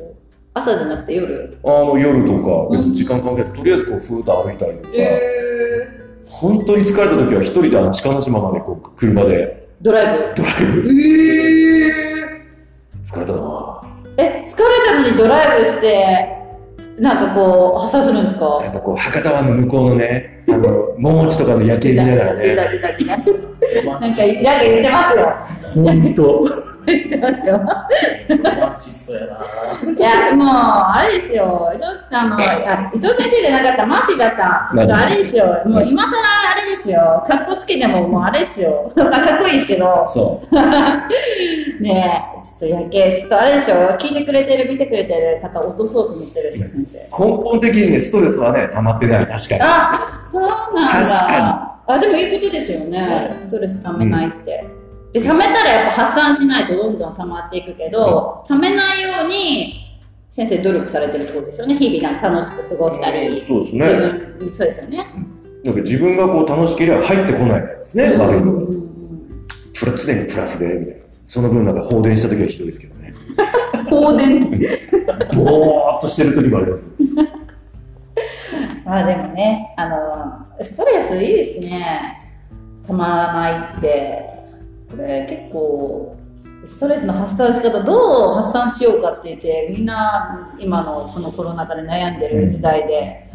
[0.54, 1.56] 朝じゃなくて夜？
[1.64, 3.52] あの、夜とか、別に時間関係ない。
[3.54, 5.88] とりあえずこう、ふーっと歩いたりとか、え
[6.28, 10.34] 本当に疲れた時は一人であの鹿の島までこう、車でー、ドライブ。
[10.36, 10.92] ドライブ。
[10.92, 12.42] え
[13.02, 13.80] 疲れたな
[14.16, 16.36] え、疲れたのにドライブして、
[16.98, 18.60] なんかこう、発散するんですか？
[18.62, 22.72] なんかこう、博多湾の向こうのね、あの、 桃地とかの夜景見ながらね、なんか、
[24.00, 25.84] なんか言ってますよ。
[25.84, 26.44] ほんと、
[26.86, 27.58] 言ってますよ。
[27.58, 29.92] マチストやな。
[29.92, 31.72] いや、もう、あれですよ。
[31.74, 34.70] 伊藤あのいや伊藤先生じゃなかった、マーシーだった。
[34.74, 35.62] 何あれですよ。
[35.66, 37.24] もう今更あれですよ。
[37.26, 38.92] かっこつけても、もうあれですよ。
[38.94, 40.06] かっこいいですけど。
[40.08, 40.54] そう。
[41.82, 43.74] ねえ、ちょっとやけ、ちょっとあれでしょ。
[43.98, 47.24] 聞いてくれてる、見てくれてる方落とそうと思ってるでしょ、先生。
[47.24, 49.60] 根本的にね、ストレスはね、溜まってない、確かに。
[49.62, 50.42] あ、そう
[50.74, 51.08] なんだ。
[51.08, 53.38] 確かあ、でもいいことですよね。
[53.42, 54.81] ストレス溜めないって。
[55.12, 59.98] で、溜めたらやっぱ発散しないとどんどん溜まっていくけど、溜めないように、
[60.30, 61.74] 先生努力されてるってことですよね。
[61.74, 63.40] 日々なんか楽しく過ごしたり。
[63.40, 63.98] そうです自
[64.38, 65.06] 分、そうですよね。
[65.64, 68.66] なんか自分がこう楽しければ入ってこないですね、悪いのが。
[69.74, 71.02] プラ常にプラスで、みたいな。
[71.26, 73.14] その分なんか放電した時はひどいですけどね。
[73.90, 74.40] 放電。
[75.36, 76.90] ぼーっとしてる時もあります。
[78.84, 82.18] まあでもね、あの、ストレスいいですね。
[82.86, 84.41] たまらないって。
[84.92, 86.16] これ結構、
[86.68, 93.26] ストレスの発散の仕方、どう発散しようかって言って、みんな今のこのコロナ禍で悩んでる時代で、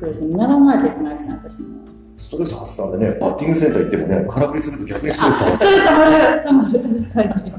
[0.00, 1.68] そうですね、見習わないといけないですね、私も。
[2.16, 7.52] ストレス発散でね、バッティングセンター行ってもね、空振りすると逆にストレあ、ス溜まストレスたまる、たまる、確かに。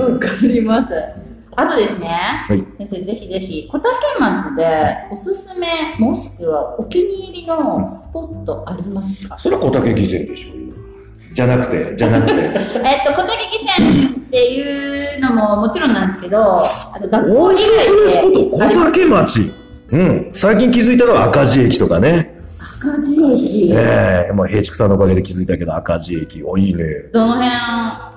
[0.00, 0.94] わかります。
[1.54, 2.08] あとですね、
[2.48, 2.86] い。
[2.86, 4.64] 先生ぜひぜひ、小竹町で
[5.12, 5.66] おすすめ、
[5.98, 9.38] もしくはお気に入りのスポットありますか？
[9.38, 10.72] それは小竹義膳でしょうよ。
[11.34, 12.32] じゃなくて、じゃなくて。
[12.34, 12.52] えっ
[13.06, 19.52] と、小竹義線っていうのももちろんなんですけど、あの学校以おすすめスポット、小竹町。
[19.90, 20.28] うん。
[20.32, 22.34] 最近気づいたのは赤字駅とかね。
[22.78, 26.42] 赤字駅、ええまあ、平畜さんのおかげで気づいたけど、赤字駅。
[26.42, 26.84] お、いいね。
[27.12, 27.50] どの辺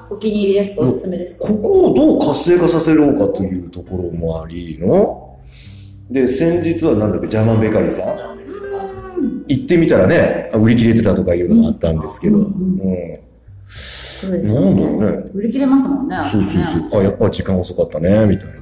[0.10, 0.82] お気に入りですか？
[0.82, 1.48] おすすめですか？
[1.48, 5.38] ここをどう活性化させようかというところもありの？
[6.10, 8.35] で、先日はなんだっけ、ジャーマンベーカリーさん
[9.48, 12.38] 行ってみたらね、売り切れてたとかいうのがあったんですけど。
[12.38, 13.20] ううんん。
[14.22, 15.32] そうですよなんだろうね。
[15.34, 16.16] 売り切れますもんね。
[16.32, 16.52] そうそう
[16.90, 17.02] そう。
[17.02, 18.54] あ、やっぱ時間遅かったね、みたいな。
[18.54, 18.58] へ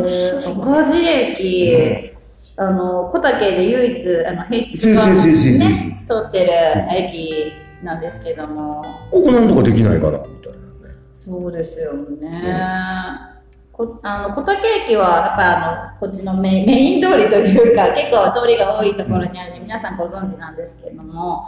[0.00, 2.12] ー赤字駅、
[2.56, 6.52] あの、小竹で唯一、あの、平地がそうそうそうそうね、通ってる
[6.96, 7.52] 駅
[7.82, 10.94] なんですけども、ここなんとかできないかな、みたいなね。
[11.14, 13.31] そうですよね。
[13.72, 21.44] こあの小竹駅はやっぱあのこっちのメインメイン通りというか 結構通りが多いところにあるんで皆さんご存知なんですけれども、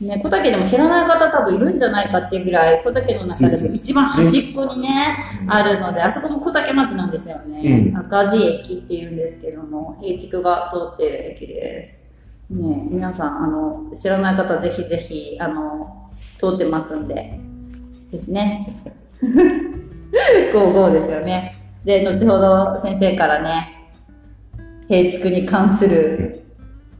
[0.00, 5.16] ね、小竹でも知らない方多分いるんじゃないかっていうぐらい小竹の中でも一番端っこにね
[5.48, 7.96] あるのであそこも小竹町なんですよね、うん。
[7.98, 11.98] 赤字駅っていうんですけども平地が通っている駅で
[12.50, 17.38] す、ね、皆さんあの知らない方ぜひぜひあの通ってますんで。
[18.10, 18.76] ですね。
[20.52, 21.61] ゴーゴーですよね。
[21.84, 23.90] で、後ほど先生からね、
[24.88, 26.42] 平地区に関する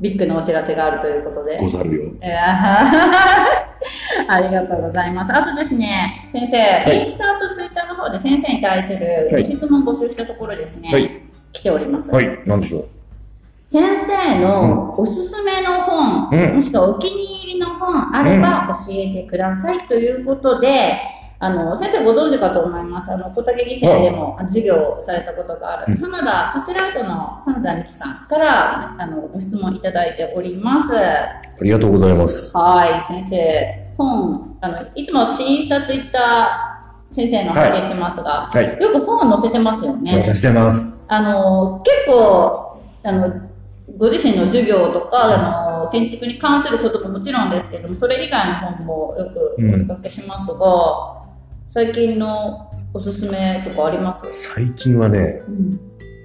[0.00, 1.58] ビッグなお知らせがあるということで。
[1.60, 2.02] ござるよ。
[2.20, 3.72] えー
[4.28, 5.32] ありがとうございます。
[5.34, 11.10] あとですね、先生、いインスタとツイッターの方で先生に対するはいご質問募集したところですね、はい。
[11.52, 12.08] 来ております。
[12.10, 12.38] はい。
[12.46, 12.84] なんでしょう？
[13.68, 20.94] 先生のおすすめの本、うんもしくはお気に入りの本あれば教えてくださいということで、
[21.42, 23.10] あの、先生ご存知かと思います。
[23.10, 30.96] あの、小竹義生でも授業をされたことがある、うん花田、パセラウトの花田美希さんから、あの、ご質問いただいております。
[30.96, 32.56] ありがとうございます。
[32.56, 33.94] はい、先生。
[33.98, 38.80] 本、あの、いつも私インスタ、ツイッター、先生の拝見してますが、はい。
[38.80, 40.22] よく本載せてますよね。
[40.22, 41.04] させてます。
[41.08, 43.32] あの、結構、あの、
[43.98, 51.21] ご自身の授業とか、あの、建築に関することももちろんですけども、それ以外の本もよくお見かけしますが、
[51.74, 54.50] 最近のおすすめとかあります？
[54.52, 55.80] 最近はね、うん。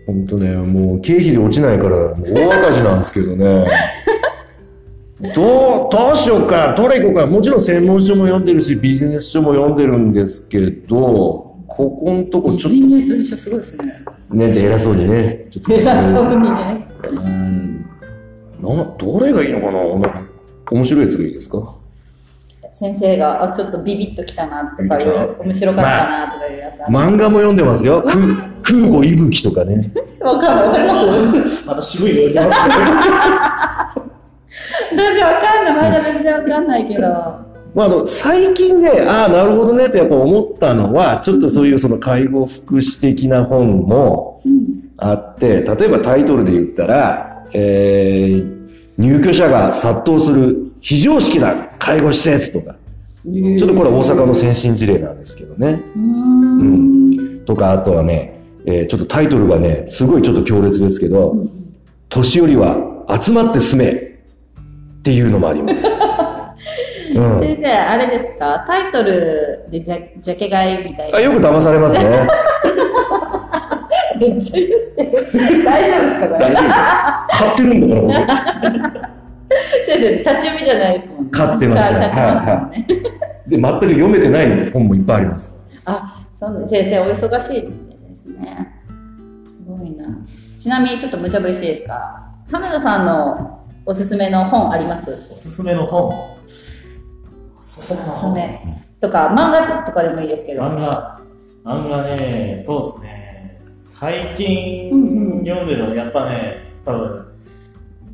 [0.06, 3.66] ほんとね、もう経費で落ちないから、大赤字なんですけどね。
[5.34, 7.28] どう、どうしようか、どれ行こうか。
[7.28, 13.84] もちろん専門書も読んでるし、ビジネス書も読んでるんですけど、ここんとこビちょっジネス書すごいですね。
[14.30, 15.48] とね、で偉そうにね。
[15.50, 16.88] ちょっと偉そうにね。
[17.10, 17.86] うん。
[18.62, 19.80] な、どれがいいのかな
[20.72, 21.74] 面白いやつがいいですか？
[22.80, 26.94] 先生が、あ、ちょっとビビッときたなとかいう、面白かったなとかいうやつある。
[26.94, 28.04] 漫画も読んでますよ。
[28.04, 28.16] 空
[28.62, 29.92] 空母息吹とかね。
[30.22, 30.68] わかんない。
[30.68, 31.68] わかります？
[31.68, 32.76] また渋いの読みますね。
[34.92, 35.92] 私わかんない。
[35.92, 37.02] まだ全然わかんないけど。
[37.74, 44.42] まあ、あの、最近ね、ああ、なるほどねってやっぱ思ったのは、ちょっとそういうその介護福祉的な本も
[44.98, 48.48] あって、例えばタイトルで言ったら、えー、
[49.00, 52.76] 入居者が殺到する非常識な介護施設とか、
[53.26, 55.82] ちょっとこれは大阪の先進事例なんですけどね。
[55.96, 56.02] うー
[57.42, 57.46] ん。
[57.46, 61.36] とか、あとはね、えーちょっとタイトルがね、すごいちょっと強烈ですけど、
[62.10, 65.86] 年寄りは集まって住めっていうのもあります。
[67.16, 67.40] うん。
[67.40, 68.64] 先生、あれですか？
[68.68, 71.18] タイトルでジャジャケ買いみたいな。
[71.18, 72.04] あよく騙されますね。
[74.20, 75.04] めっちゃ言って
[75.48, 75.64] る。
[75.64, 76.28] 大丈夫ですか？
[76.28, 79.10] これ大丈夫買ってるんだから、
[79.86, 81.32] 先生、立ち読みじゃないですもんね。
[81.32, 82.88] 買ってますよ買ってますもんね。
[82.88, 83.02] 僕
[83.50, 85.60] で、全く読めてない本もいっぱいあります。
[85.86, 88.74] あ、そう先生、お忙しいですね。
[88.88, 88.94] す
[89.68, 90.06] ごいな。
[90.60, 92.24] ちなみに、ちょっと無茶ぶりしていいですか？
[92.52, 95.18] 花田さんのおすすめの本あります？
[95.34, 96.38] おすすめの本？
[97.58, 98.34] おすおすめのすす本。
[98.34, 98.84] め。
[99.00, 100.62] とか、漫画とかでもいいですけど。
[100.62, 101.22] 漫画。
[101.64, 103.62] 漫画ね、そうですね。
[104.00, 104.90] 最近
[105.46, 107.27] 読んでるのは、やっぱね、多分、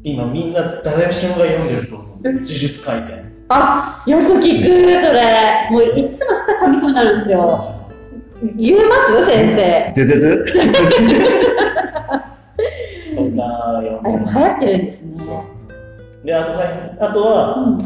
[0.03, 2.07] 今みんな誰しもが読んでると思う。
[2.23, 3.31] うん呪術廻戦。
[3.49, 4.67] あ、よく聞く、
[5.01, 5.69] それ。
[5.71, 7.69] もういつも舌噛みそうになるんですよ。
[8.57, 9.25] 言えます？
[9.25, 9.93] 先生。
[9.95, 10.37] ででで？
[10.37, 10.45] と
[13.31, 13.41] か
[13.81, 14.37] 読んあ、でます。
[14.37, 15.13] 行ってるんですね。
[16.25, 16.59] で、あとさ
[16.99, 17.81] あとは、うん。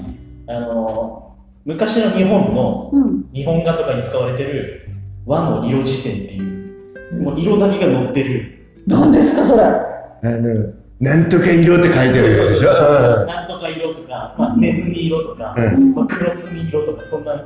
[0.47, 3.29] あの、昔の日本の、うん。
[3.33, 4.89] 日本画とかに使われてる
[5.25, 8.65] 和の色辞典っていう、もう色だけが載ってる。
[8.87, 9.63] 何ですか、それ？
[9.63, 9.81] あ
[10.23, 12.73] の、なんとか色って書いてるでしょ？
[13.25, 15.93] なんとか色とか、まあ、ネズミ色とか、うん。
[15.93, 17.39] まあ、クロスミ色とか、そんな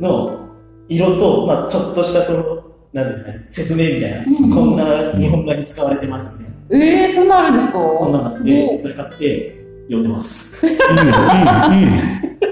[0.00, 0.48] の
[0.88, 6.84] 色と、まあ、ちょっとしたその、なんていうんですかね、説明みたいな、うんこんな日本画に使われてますみたいな。
[6.84, 7.78] ええー、そんなあるんですか？
[7.96, 10.66] そんなのがあっすて、それ買って読んでます。
[10.66, 11.12] いいよ、いいよ、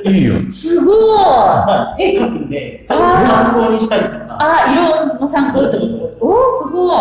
[0.04, 0.36] いいよ。
[0.38, 0.52] いいよ。
[0.52, 7.00] すごいまあ、絵描くんで、それを参考にしたりとか、あ、色の参考ってことですかおー、すごい。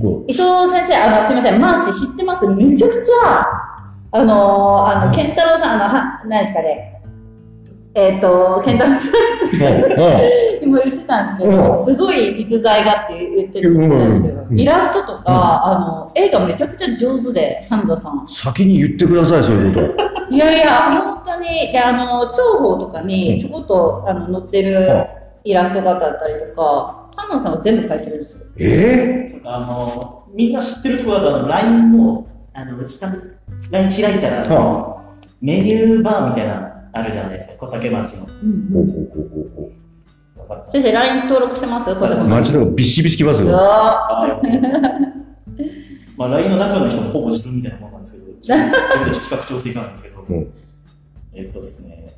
[0.00, 2.46] こ伊藤先生、あの、すみません、マーシー知ってます？
[2.48, 3.46] めちゃくちゃ、
[4.12, 6.92] あのー、あの、健太郎さん、あの、は、何ですかね？
[7.94, 10.66] えっ、と、健太郎さん。
[10.66, 10.70] ん。
[10.70, 11.84] も言ってたんですけど、うん。
[11.86, 14.46] すごい実在がって言ってるんですよ。
[14.50, 14.60] うん。
[14.60, 18.26] イラストとか、あの、絵がめちゃくちゃ上手で、花田さん。
[18.26, 20.34] 先に言ってください、そういうこと。
[20.34, 25.06] いやいや、本当に、であの、長報とかにちょこっと、あの、載ってる
[25.44, 28.40] イラストがあったりとか、花田さんは全部描いてるんですよ。
[28.58, 29.30] え？
[29.38, 33.16] とかあの、みんな知ってるところだと、あの、LINE の、あの、下の、
[33.70, 34.46] LINE 開いたら、
[35.40, 38.24] メニューバーみたいな、あるじゃないですか、小竹町の。
[38.24, 39.72] うんほうほうほうほう。
[40.36, 40.72] ほわかった。
[40.72, 41.90] 先生、LINE 登録してます？
[41.90, 43.52] 街とかビシビシ来ますうよ。
[46.16, 48.72] まあ、LINE の中の人もほぼ自分みたいなもんなんですけど、自分
[49.12, 50.52] 企画調整官なんですけど、うん。
[51.34, 52.10] えっとですね、ー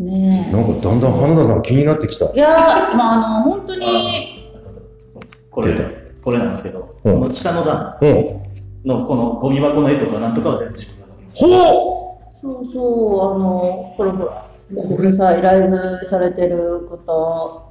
[0.00, 2.26] ねなんかだんだん花田さん気になってきた。
[2.26, 2.32] え。
[2.34, 4.52] いやー、まあ、あの、本当に、
[5.50, 5.74] これ
[6.22, 8.38] これなんですけど、うんこの下の段うん。
[8.84, 17.68] のこのゴミ箱の絵とかなんとかは全部自分が描きましほそうそう、あの、ほらほら、ごめんなさい、ライブされてる方、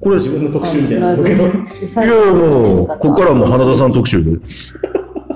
[0.00, 1.06] これ、い自分の特集みたいな。
[1.08, 4.38] ライブやいや、もう、ここからもう花田さん特集で。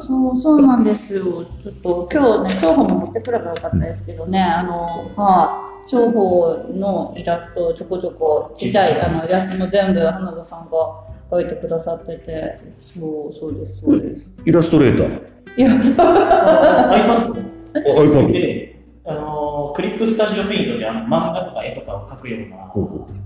[0.09, 1.23] そう、そうなんですよ。
[1.63, 14.31] ちょっと今日ね、長報も持ってくればよかったですけどね、あの、はい、長報のイラストちょこちょこ、ちっちゃいあのやつも全部花田さんが描いてくださってて、そう、そうです、そうです。
[14.47, 15.59] イラストレーター。
[15.59, 17.45] いや、そうあ iPad
[17.75, 18.33] あ iPad。
[18.33, 22.39] で、あのクリップスタジオペイントってあの漫画とか絵とかを描くよ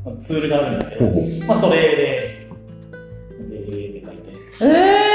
[0.04, 2.48] うなツールがあるんですけど、ほうほうまあ、それで、
[3.48, 4.32] で、で描いて。
[4.62, 5.11] え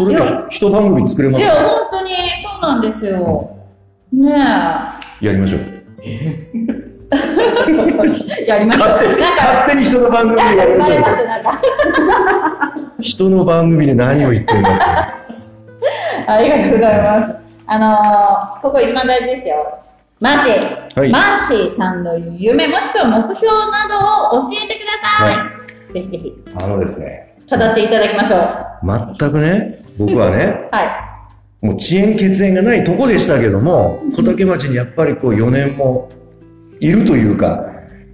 [0.00, 3.56] それで一番組作れー、ますいや、本当にそうなんですよ。
[4.12, 4.32] ね
[5.20, 5.26] え。
[5.26, 5.60] やりましょう。
[8.48, 8.88] やりました。
[8.88, 10.98] 勝手勝手に人の番組でやりましょう。
[13.02, 14.84] 人の番組で何を言ってんだって。
[16.26, 17.34] ありがとうございます。
[17.66, 19.56] あのー、ここ一番大事ですよ。
[20.18, 25.36] マーシー、はいマーシーさんの夢もしくは目標などを教えてください。
[25.36, 25.50] は
[25.92, 29.16] ぜひぜひ、あのですね、語っていただきましょう。
[29.18, 31.28] 全くね、僕はね、は
[31.60, 36.08] もう遅延血縁がないとこでしたけども、小竹町にやっぱりこう4年も
[36.80, 37.66] いるというか、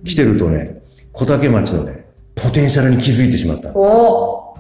[0.05, 3.75] 来てるとね、小竹町のね、ポテンシャルに気づいてしまったんい。
[3.75, 3.87] です。
[3.87, 4.57] お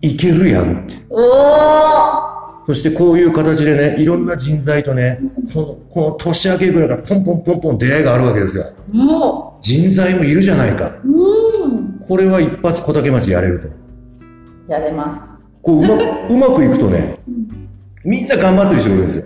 [0.00, 0.94] いけるやんって。
[0.94, 0.98] ー。
[1.10, 5.20] おそしてこういう形でね、いろんな人材とね、
[5.52, 8.64] この、この年明けぐらいからポンポンポンポン出会いがあるわけですよ。
[9.60, 10.96] 人材もいるじゃないか。
[11.04, 11.08] う、
[11.64, 12.00] うん。
[12.06, 13.68] これは一発小竹町やれると。
[14.68, 15.37] やれます。
[15.62, 17.18] こううまく、うまくいくとね、
[18.04, 19.24] みんな頑張ってる人がいるんですよ。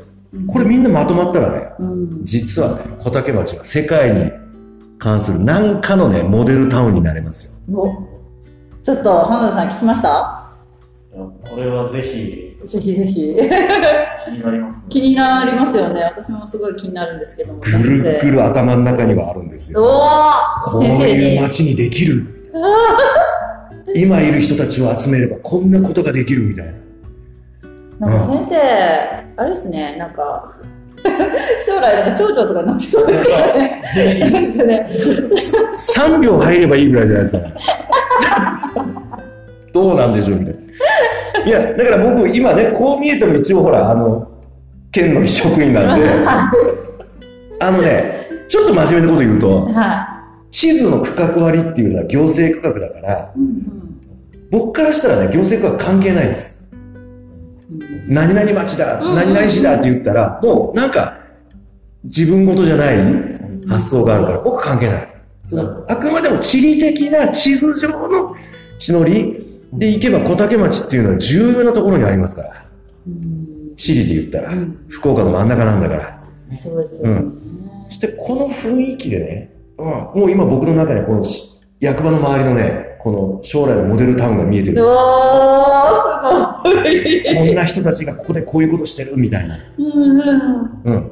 [0.48, 2.24] これみんなまとまったらね、うん。
[2.24, 4.30] 実はね、小竹町は世界に
[4.98, 7.76] 関する何かのね、モデルタウンになれますよ。
[7.78, 7.92] お
[8.84, 10.38] ちょっと、浜田さん聞きました？
[11.14, 13.36] これはぜひぜひぜひ。
[14.24, 16.02] 気になります気になりますよね。
[16.02, 17.60] 私もすごい気になるんですけども。
[17.60, 19.82] ぐるぐる頭の中にはあるんですよ。
[19.82, 21.34] おーこう先生に。
[21.34, 22.50] いう街にできる。
[23.94, 26.72] 今いる人たちを集めればこんなことができるみたいな。
[28.08, 30.56] なんか先生、あれですね、なんか、
[31.66, 33.82] 将来なんか町長とかになってそうですけどね。
[34.30, 37.52] なんかね3秒入ればいいぐらいじゃないですか。
[39.72, 41.46] どうなんでしょうみたいな。
[41.46, 44.28] いや、だから僕今ね、こう見えても一応ほら、あの、
[44.90, 46.06] 県の職員なんで、
[47.58, 50.08] あのね、ちょっと真面目なこと言うと、は
[50.50, 53.38] 地図の区画割りっていうのは行政区画だから、い。
[53.38, 53.81] うん
[54.52, 56.62] 僕からしたらね、行政区画関係ないです。
[56.62, 56.82] うん
[58.06, 61.18] 何々町だ、うん何々市だって言ったら、もうなんか、
[62.04, 62.98] 自分事じゃない
[63.66, 65.08] 発想があるから、僕関係ない。
[65.88, 68.36] あくまでも地理的な地図上の
[68.78, 72.66] 地のりで行けば小竹町っていうのは重要なところにありますから。
[73.06, 74.84] うん地理で言ったらうん。
[74.88, 76.24] 福岡の真ん中なんだから。
[76.58, 77.22] そうですよね。
[77.88, 84.96] そしてこの雰囲気でね、うん、もう今僕の中でこのし役場の周りのね、この将来のモデルタウンが見えてるんおです。
[86.62, 87.36] ごい。
[87.36, 89.58] こんな人たちがここでこういうことしてるみたいな。
[89.76, 91.10] うん。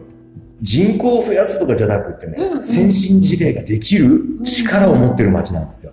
[0.63, 5.93] 人口を増やすとかじゃなくってね、うんうん先進事例ができる力を持ってる町なんですよ。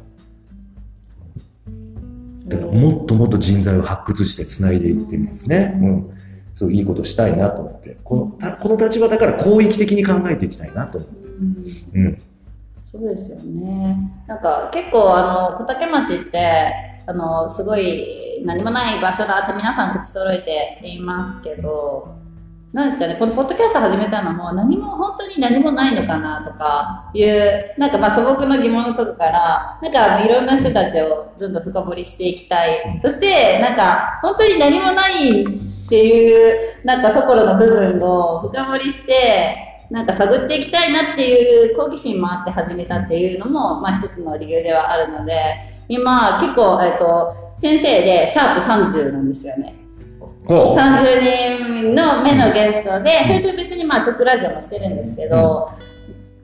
[2.45, 6.09] だからもっともっと人材を発掘して繋いでいってですね、うん。
[6.53, 12.05] そういいことしたいなと思って、このたこの立場だから広域的に考えていきたいなと思うんう。
[12.05, 12.21] うん。
[12.91, 14.11] そうですよね。
[14.27, 16.73] なんか結構あの小竹町って
[17.05, 22.15] あのすごい何もない場所だって皆さん口揃えて言いますけど、
[22.73, 32.99] なんですかね、このポッドキャスト始めたのも何も本当に何もないのかなとかいうなんかまあ素朴な疑問のとこからなんかいろんな人たちをどんどん深掘りしていきたい。
[33.01, 45.33] そしてなんか本当に何もないっていうなんかところの部分を深掘りしてなんか探っていきたいなっていう好奇心もあって始めたっていうのも、まあ一つの理由ではあるので、
[45.87, 49.75] 今結構、えっと、先生でシャープ30なんですよね。
[50.45, 50.77] ほう。
[50.77, 55.71] 30人の目のゲストで、それと別にまあ直ラジオもしてるんですけど、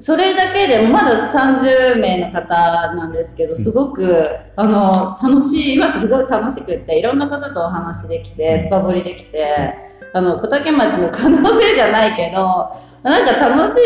[0.04, 4.28] それだけでもまだ30名の方なんですけど、すごく、
[4.58, 9.74] あの、楽しい、今すごい楽しくって、いろんな方とお話できて、深掘りできて、
[10.12, 13.82] あの、小竹町の可能性じゃないけど、なんか楽し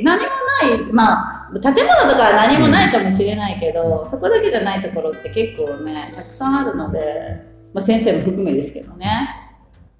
[0.00, 0.26] い、何も
[0.68, 7.44] ない、まあ、建物とかは何もないかもしれないけど、そこだけじゃないところって結構ね、たくさんあるので、
[7.74, 9.28] まあ先生も含めですけどね。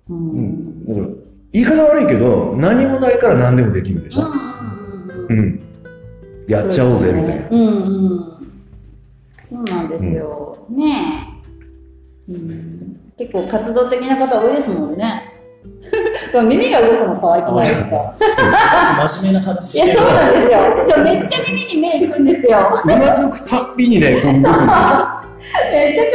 [0.09, 0.17] うん。
[0.17, 0.45] ううん
[0.83, 0.87] ん。
[0.87, 1.07] だから、
[1.53, 4.23] 言い方悪いけど、何もないから何でもできるでしょ。
[4.23, 5.39] うんうんうん。
[5.39, 5.61] うん。
[6.49, 7.49] やっちゃおうぜ、みたいな。
[7.51, 7.71] うんう
[8.15, 8.35] ん。
[9.43, 10.67] そうなんですよ。
[10.71, 11.37] ね
[12.29, 13.01] え、うん。
[13.19, 15.34] 結構活動的な方多いですもんね。
[16.33, 18.15] でも耳が動くの可愛くないですか？
[19.09, 20.59] 真面目な話いや、してるそうなんですよ。
[20.89, 22.59] そうめっちゃ耳に目いくんですよ。
[22.85, 24.43] うなずくたんびにね、 めっちゃ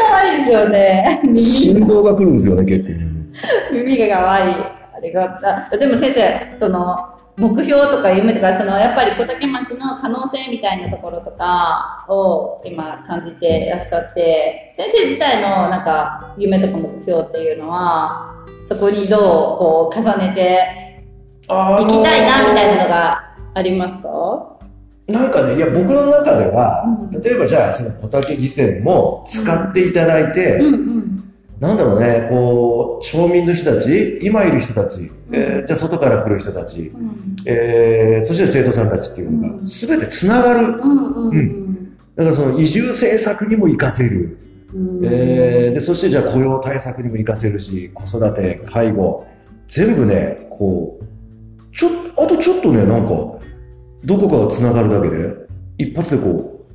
[0.10, 1.20] 可愛いですよね。
[1.24, 2.90] 耳振動が来るんですよね、結構。
[3.74, 4.54] 耳が可愛い。
[4.54, 5.40] ありが。
[5.78, 6.98] でも先生、その、
[7.40, 18.36] 目標とか夢とか、その、やっぱり小竹町の可能性みたいなところとかを今感じていらっしゃって、先生自体のなんか夢とか目標っていうのは、
[18.68, 21.06] そこにどうこう重ねて
[21.48, 23.22] あいきたいなみたいなのが
[23.56, 24.60] ありますか？
[25.08, 31.29] なんかね、いや、僕の中では、うん例えばじゃあ、その小竹義船も使っていただいて、うんうん。
[31.60, 40.68] なんだろうね、こう、町民の人たち、今いる人たち、えーじゃあ外から来る人たち、うんえーそして生徒さんたちっていうのが、うんすべて繋がる。
[40.82, 44.38] うんだからその移住政策にも活かせる。
[44.74, 45.06] うん。
[45.06, 49.26] えーで、そしてじゃあ雇用対策にも活かせるし、子育て、介護、
[49.68, 53.12] 全部ね、こう、ちょっと、あとちょっとね、なんか、
[54.06, 55.34] どこかが繋がるだけで、
[55.78, 56.66] 一発でこ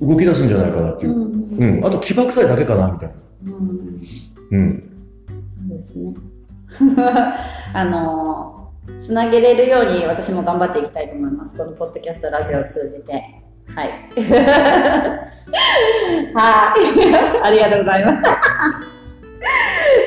[0.00, 1.14] う、動き出すんじゃないかなっていうう。
[1.14, 1.86] んうん。
[1.86, 3.14] あと起爆剤だけかな、みたいな。
[3.44, 4.02] うん
[4.50, 4.82] うん。
[5.68, 6.14] そうですね。
[7.74, 8.70] あの、
[9.04, 11.56] つなげれるように私も頑張っていきたいと思います。
[11.56, 13.12] このポッドキャスト、ラジオを通じて。
[13.74, 13.90] はい。
[16.34, 17.42] はい。
[17.42, 18.16] ありがとうございます。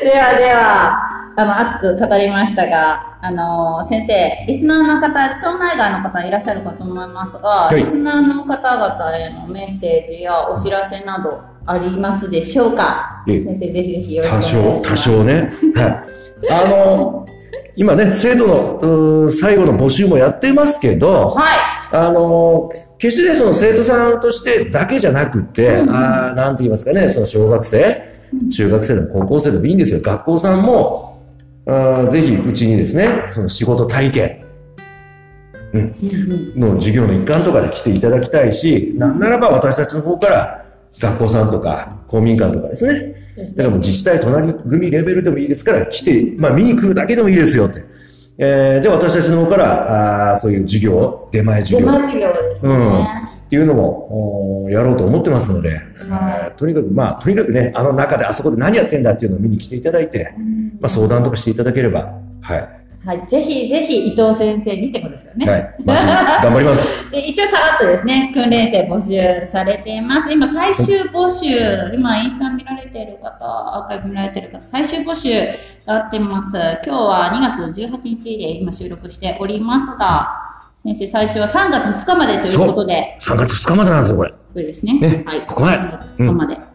[0.03, 13.23] ではでは、あの、熱く語りましたが、あの、先生、リスナーの方、町内外の方いらっしゃるかと思いますが、いリスナーの方々へのメッセージやお知らせなどありますでしょうか？
[13.27, 15.03] ええ先生、ぜひぜひよろしくお多少、多願いします。
[15.03, 15.53] 少ね。
[15.75, 16.51] はい。
[16.51, 17.27] あの、
[17.75, 21.57] 今ね、生徒の最後の募集もやってますけど、はい。
[21.91, 28.03] あの、決してね、その生徒さんとしてだけじゃなくって、うんあーなんて言いますかね、その小学生、
[28.51, 30.01] 中学生でも高校生でもいいんですよ。
[30.01, 31.21] 学校さんも、
[31.67, 34.45] あーぜひうちにですね、その仕事体験
[36.55, 40.65] の授業の一環とかで来ていただきたいし、なんならば私たちの方から
[40.99, 43.15] 学校さんとか公民館とかですね、
[43.55, 47.83] だからもう自治体隣組レベルでもいいですから来て、まあ見に来るだけでもいいですよって。
[48.41, 51.87] えー、じゃあ私たちの方から、あーそういう授業、出前授業。
[51.87, 52.71] 出前授業ですね。
[52.71, 53.03] うん。
[53.03, 53.05] っ
[53.49, 60.77] ていうのも、おやろうと思ってますので、えーとにかく、まあ、とにかくね、あの中であそこで何やってんだっていうのを見に来ていただいて、うん。
[60.79, 62.78] まあ、相談とかしていただければ、はい。
[63.05, 63.27] はい。
[63.29, 65.49] ぜひぜひ伊藤先生にってことですよね。
[65.49, 65.75] はい。
[65.85, 67.09] まあ、頑張ります。
[67.11, 70.31] で一応さらっとですね、訓練生募集されています。
[70.31, 75.29] 今最終募集、今インスタ見られている方、アーカイブ見られている方、最終募集
[75.85, 76.51] があってます。
[76.85, 80.49] 今日は2月18日で今収録しておりますが、
[80.83, 84.31] 先生最初は3月2日までということで、3月2日までなんですよ、これ。
[84.31, 84.99] これですね。
[84.99, 85.41] ねはい。
[85.41, 86.68] ここまで3月2日まで。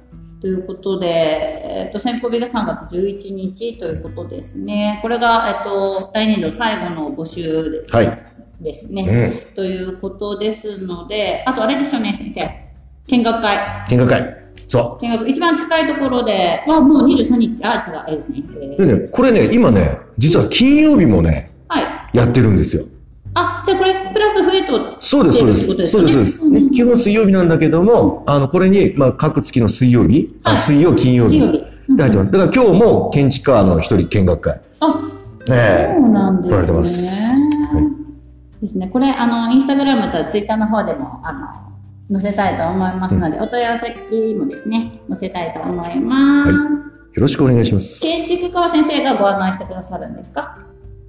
[0.45, 4.99] ということで、えっ、と、先行日が3月11日ということですね。
[5.01, 8.23] これが、えっ、と、来年度最後の募集はい。
[8.61, 9.41] ですね。
[9.49, 9.55] うん。
[9.55, 12.47] ということですので、あとあれですよね、先生。
[13.07, 13.59] 見学会。
[13.89, 14.37] 見学会。
[14.69, 18.43] そ見学、一番近いところで、まあもう23日、あ、違う、あれですね。
[18.77, 21.85] でね、これね、今ね、実は金曜日もね、はい。
[22.13, 22.85] やってるんですよ。
[23.35, 25.65] あ、じゃあこれ、プラス増えと、そうです、そうです。
[25.65, 26.43] そうです、そうです。
[26.45, 31.39] うんね基本水曜日なんだけども、あの、これに、まあ、各月の水曜日、はいあ水曜、金曜日。
[31.41, 31.65] 金曜日。
[31.97, 32.31] で入ってます。
[32.31, 34.61] だから今日も建築家の一人見学会。
[34.81, 34.95] あ、ね
[35.51, 36.51] えそうなんですね。
[36.51, 38.89] 来られてますはいですね。
[38.89, 41.33] これ、あの、インスタグラムとツイッターの方でも、あ
[42.11, 46.51] の、載せたいと思いますので、お問い合わせ先もですね、載せたいと思います。
[46.51, 46.57] よ
[47.17, 48.01] ろしくお願いします。
[48.01, 50.59] 建築家は先生がご案内してくださるんですか？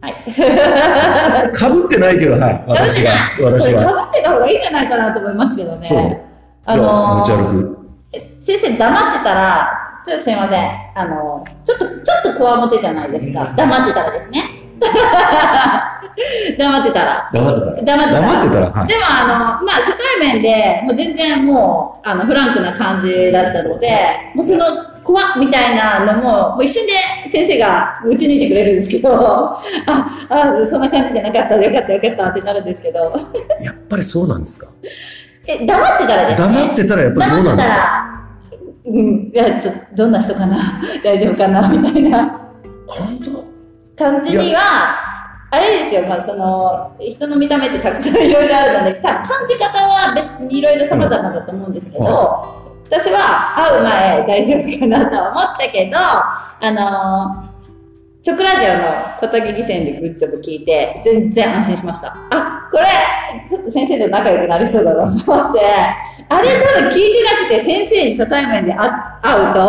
[0.05, 1.51] はい。
[1.51, 2.63] かぶってないけど、はい。
[2.67, 3.85] 私が、私これ、が。
[3.85, 5.87] かぶってた方がいいんじゃないかなと思いますけどね。
[5.87, 6.17] そう。
[6.65, 7.79] あの持ち歩く。
[8.43, 9.69] 先生黙ってたら、
[10.05, 10.71] ちょっとすいません。
[10.93, 13.43] あの、ちょっと、ちょっとこわもてじゃないですか。
[13.55, 14.43] 黙ってたらですね。
[16.57, 17.29] 黙ってたら。
[17.33, 17.81] 黙ってたら。
[17.81, 18.21] 黙ってたら。
[18.21, 18.87] 黙ってたら、はい。
[18.87, 23.89] でもあの、まあ、初対面で、もう全然もう、あの、フランクな感じだったので、
[24.35, 24.65] もうその、
[25.05, 26.93] 怖っみたいなのも、もう一瞬で
[27.31, 29.09] 先生が打ち抜いてくれるんですけど、
[29.85, 32.99] あ、あ、そんな感じじゃなかった、よかった、よかったってなるんですけど、
[33.61, 34.67] やっぱりそうなんですか？
[35.47, 36.53] え、黙ってたらですね。
[36.55, 37.75] 黙ってたらやっぱりそうなんですか？
[37.75, 37.91] 黙っ
[38.41, 40.57] てたら、うん、いや、ちょどんな人かな？
[41.03, 41.67] 大丈夫かな？
[41.69, 42.41] みたいな。
[42.87, 43.45] 本当？
[44.03, 44.61] 感じには、
[45.51, 50.13] あれですよ、まあ、その、人の見た目ってたくさんいろいろあるので、た感じ方は
[50.49, 52.05] いろいろ様々だと思うんですけど、
[52.59, 57.49] うん私は会う前大丈夫かなとは思ったけど、あの
[58.21, 62.15] チョクラジオの小竹義戦でグッジョブ聞いて、全然安心しました。
[62.31, 62.85] あ、これ、
[63.49, 65.59] ちょっと先生と仲良くなりそうだなと思って、
[66.29, 68.89] あれ多分聞いてなくて先生に初対面で会
[69.21, 69.59] 会うと、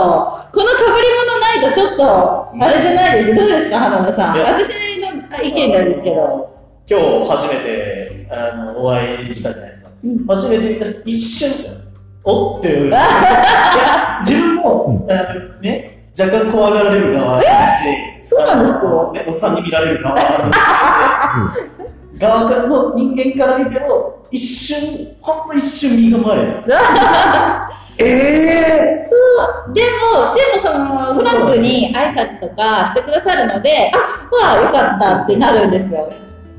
[0.52, 4.38] この被り物ないとちょっと、あれじゃないですどうですか、花村さん。
[4.38, 6.56] 私の意見なんですけど。
[6.88, 9.90] 今日初めてあのお会いしたじゃないですか。
[10.04, 11.85] うん初めて一瞬ですよ。
[12.26, 12.88] おっていう。
[12.88, 17.84] いや、自分も、あのね、若干怖がられる側だし、
[18.24, 19.12] そうなんですか？
[19.14, 20.16] ね、おっさんに見られる側
[22.18, 26.64] 側からの人間から見ても、一瞬、ほんの一瞬身構える。
[27.98, 33.96] ええそう、でも、でもその、フランクに挨拶とかしてくださるので、あ、
[34.30, 36.12] まあよかったってなるんですよ。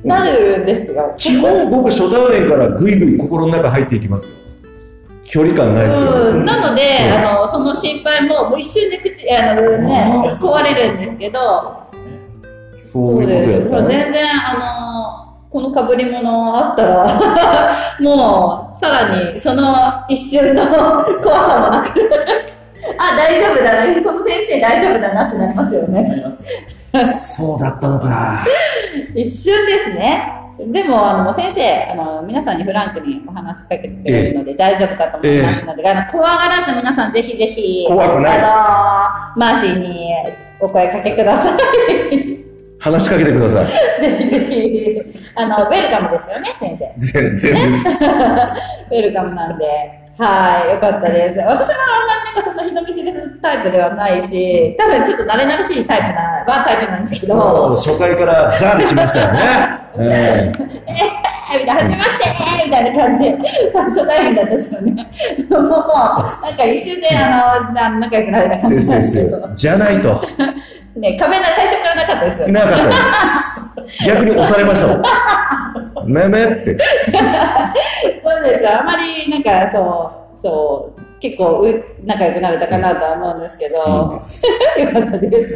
[0.03, 1.13] なるんですよ。
[1.17, 4.37] 基本僕初対面からぐいぐい心の中入っていきますよ。
[5.27, 6.11] 距離感ないですよ。
[6.11, 11.83] うん、なので、うんあの、その心配も、もう一瞬で口、あのね、壊れるんですけど、
[12.79, 14.03] そういうことやったね。
[14.05, 19.75] 全然、あの、この被り物あったら、 もう、さらに、その
[20.07, 22.09] 一瞬の怖さもなく、
[22.97, 26.23] あ、大丈夫だな、この先生大丈夫だなってなりますよね。
[27.05, 28.45] そうだったのか。
[29.13, 30.46] 一瞬ですね。
[30.59, 40.13] でも、あの、先生、あの、皆さんにフランクにお話しかけてるので大丈夫かと思いますので、あの、怖がらず皆さんぜひぜひ、怖くないあの、マーシーに
[40.59, 42.37] お声かけください。
[42.79, 44.01] 話しかけてください。
[44.01, 46.93] ぜひぜひ、あの、ウェルカムですよね、先生。
[46.97, 48.05] 全然です。
[48.05, 49.65] ウェルカムなんで、
[50.17, 51.37] はい、よかったです。
[51.37, 59.39] 私はあんまりなんかそんな人見知りするタイプではないし、多分ちょっと慣れ慣れしいタイプな、ワンタイプなんですけど、初回からザーで来ましたよね。
[59.99, 60.53] え
[61.53, 63.37] えみたいな、はじめましてみたいな感じで、
[63.73, 65.07] 初対面だったんですよね。
[65.49, 69.49] もう、もう、なんか一瞬で、あの、な仲良くなれたえ感じなんですけど。
[69.55, 70.21] じゃないと。
[70.99, 72.53] ね、壁な、最初からなかったですよね。
[72.53, 74.05] なかったです。
[74.05, 75.03] 逆に押されましたもん。
[76.11, 76.55] めめって。
[76.55, 76.75] そう
[78.43, 78.69] です。
[78.69, 84.45] あまり、なんか、そう、そう、結構う、仲良くなれたかなとは思うんですけど、いいです。
[84.79, 85.55] よかったです。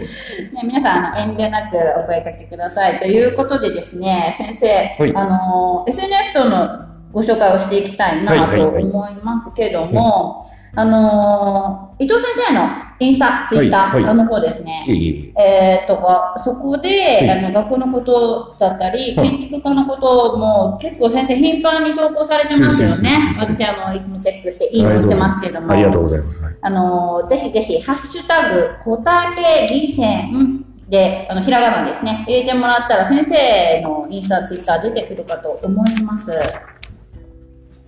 [0.53, 2.99] ね、皆さん、あの、遠慮なくお声かけください。
[2.99, 4.67] ということでですね、先生、
[4.97, 12.67] はいあの、SNS とのご紹介をしていきたいなと思いますけども、あの、伊藤先生の
[13.01, 14.85] インスタ、ツイッタはいはいーの方ですね。
[14.87, 23.09] いえー、とか、そこで、いあの、学校のことだったり、はい建築家のことも結構先生頻繁に投稿されてますよね。
[23.39, 25.71] 私はもういつもチェックして、えいいのしてますけども。
[25.71, 26.43] ありがとうございます。
[26.43, 36.31] はいあの、ぜひぜひ、ハッシュタグ、小竹義線で、あの、ひらがなですね、入れてもらったら先生のインスタ、ツイッター出てくるかと思います。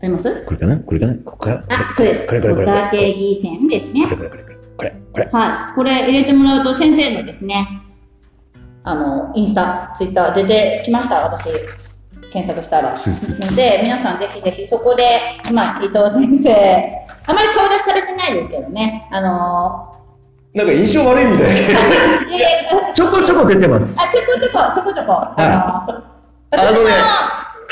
[0.01, 0.43] あります？
[0.45, 0.77] これかな？
[0.79, 1.15] これかな？
[1.15, 1.63] ここから？
[1.69, 2.27] あ、そうです。
[2.27, 2.67] これこれこれ。
[2.67, 4.09] 小竹義線ですねこ。
[4.09, 4.42] れこれこれ
[4.77, 4.95] これ。
[5.11, 5.29] これ。
[5.31, 5.75] はい。
[5.75, 7.67] これ入れてもらうと先生のですね、
[8.83, 11.49] あの、インスタ、ツイッター出てきました、私。
[12.31, 12.95] 検索したら。
[12.95, 15.19] ので、皆さんぜひぜひそこで、
[15.53, 19.93] まあ、伊藤先生、あまり顔出しされてないですけどね、あの
[20.53, 21.57] なんか印象悪いみたい。
[22.93, 23.99] ちょこちょこ出てます。
[24.01, 25.13] あ、ちょこちょこ、ちょこちょこ。
[25.37, 26.91] あのー、あのね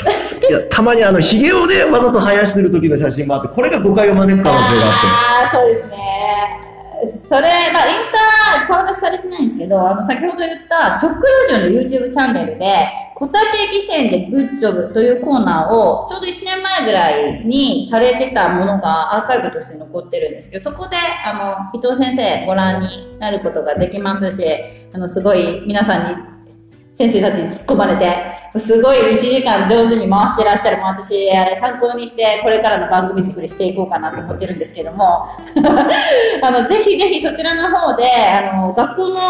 [0.00, 6.11] 私いや、たまにあの、髭をね、わざと生やしてる時の写真もあって、これが誤解を招く可能性があああ、そうですね。
[7.28, 13.40] それ、まあ、インスタ顔出しされてないんですけど、あの、先ほど言った、チョックラジオの YouTube チャンネルで、小竹
[13.74, 24.44] 義線でグッジョブというコーナーを、ちょうど1年前ぐらいにされてたものがアーカイブとして残ってるんですけど、そこで、あの、伊藤先生ご覧になることができますし、
[24.92, 26.16] あの、すごい皆さんに
[26.94, 35.28] 先生たちに突っ込まれて、すごい1時間上手に回してらっしゃるもん私、あれ参考にして、これからの番組作りしていこうかなと思ってるんですけども、
[36.42, 39.20] あの、ぜひぜひそちらの方で、あの、学校の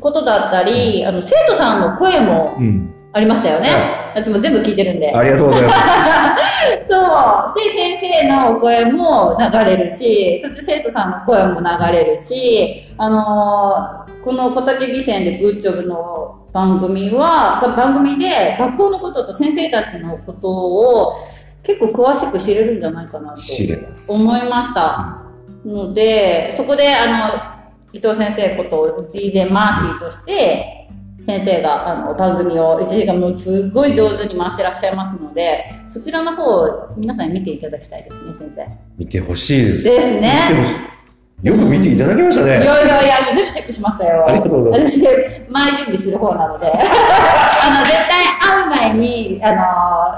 [0.00, 2.94] ことだったり、あの、生徒さんの声もうん。
[3.10, 3.70] ありましたよね。
[3.70, 5.10] は私も全部聞いてるんで。
[5.10, 5.78] ありがとうございます。
[6.88, 7.58] そう。
[7.58, 21.14] で、先生のお声も流れるし、そして生徒さんの声も流れるし、あのーこの小竹義線でグッジョブの番組は、番組で学校のことと先生たちのことを
[21.62, 23.40] 結構詳しく知れるんじゃないかなと。
[24.08, 25.22] 思いました。
[25.64, 30.88] ので、そこで、あの、伊藤先生こと DJ マーシーとして、
[31.24, 38.66] 先生があの番組を1時間もうすごい上手に回してらっしゃいますので、そちらの方を皆さんに見ていただきたいですね、先生。
[38.96, 39.84] 見てほしいです。
[39.84, 40.97] ですね
[41.42, 42.64] よく見ていただきましたいやね。
[42.64, 44.26] いやいや、全部チェックしましたよ。
[44.28, 44.98] ありがとうござい私、
[45.48, 46.66] 前準備する方なので。
[46.74, 49.52] あの、絶対会う前に、あ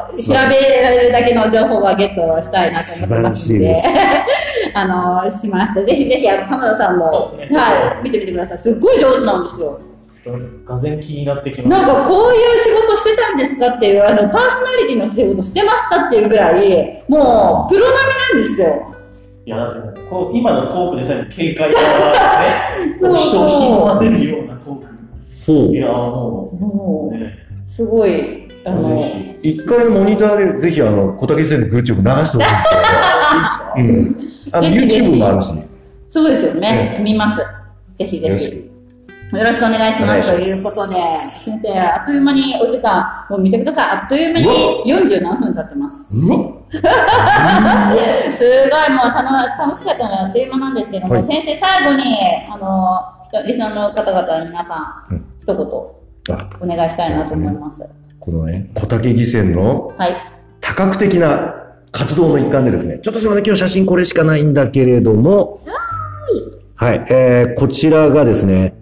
[0.08, 3.74] の、調べられるだけの情報はゲットしたいなと思ってますので。
[3.74, 4.00] 素晴
[4.72, 5.82] あの、しました。
[5.82, 7.66] ぜひぜひ、あの、浜田さんも、そうですねは
[8.00, 8.58] い、見てみてください。
[8.58, 9.78] すっごい上手なんですよ。
[10.66, 12.00] がぜん気になってきまなんした。
[12.02, 17.98] かこういう仕事してたんですかっていう、あの、パーソナリティの仕事してましたっていうぐらい、もう、プロ並
[18.38, 18.86] みなんですよ。
[19.46, 21.80] いや、だってもうこう今のトークでさえ軽快な
[22.40, 25.00] ね、人を引き込ませるようなトーク。
[25.46, 27.34] ほいや、ももう、ね、
[27.66, 28.40] う、すごい。
[29.42, 32.68] 一回のモニターでぜひあの、小竹先生のグッチョブ流してほしいんです
[33.74, 33.88] けど。
[33.88, 34.30] うん。
[34.52, 35.48] あの、YouTube もあるし。
[36.10, 37.00] そうですよね。
[37.02, 37.42] 見ます。
[37.96, 38.69] ぜひぜよろしひ。
[39.30, 39.38] く。
[39.38, 40.32] よろしくお願いします。
[40.32, 40.94] ということで、
[41.44, 43.90] 先生、あっという間にお時間、もう見てください。
[43.90, 44.46] あっという間に
[44.86, 46.16] 40何分経ってます。
[46.16, 46.36] うわ
[46.70, 52.16] すごいもう楽楽しかったのであっという間なんですけども、はい先生最後に、
[52.48, 57.82] あの、リスナーの方々に皆さん、うん一言あ、お願いしたいなと思います。
[58.18, 60.16] このね、小竹義線のはい。
[60.60, 61.54] 多角的な
[61.90, 65.60] 活動の一環でですね、ちょっとすみません、今日写真これしかないんだけれども、
[66.76, 68.74] はい、えー、こちらがですね、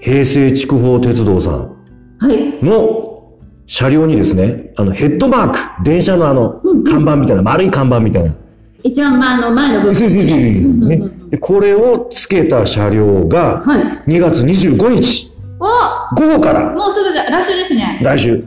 [0.00, 1.76] 平成筑豊鉄道さん
[2.18, 2.62] はい。
[2.64, 3.32] の
[3.66, 8.34] 車両にですね、あの、ヘッドマーク、電車のあの看板みたいな、丸い看板みたいな。
[8.82, 9.94] 一番前の前の部分。
[9.94, 11.02] そうそうそうそうそうね。
[11.30, 14.10] で、これをつけた車両が、はい。
[14.10, 18.00] 2月25日、お午後からもうすぐじゃ、来週ですね。
[18.02, 18.44] 来週、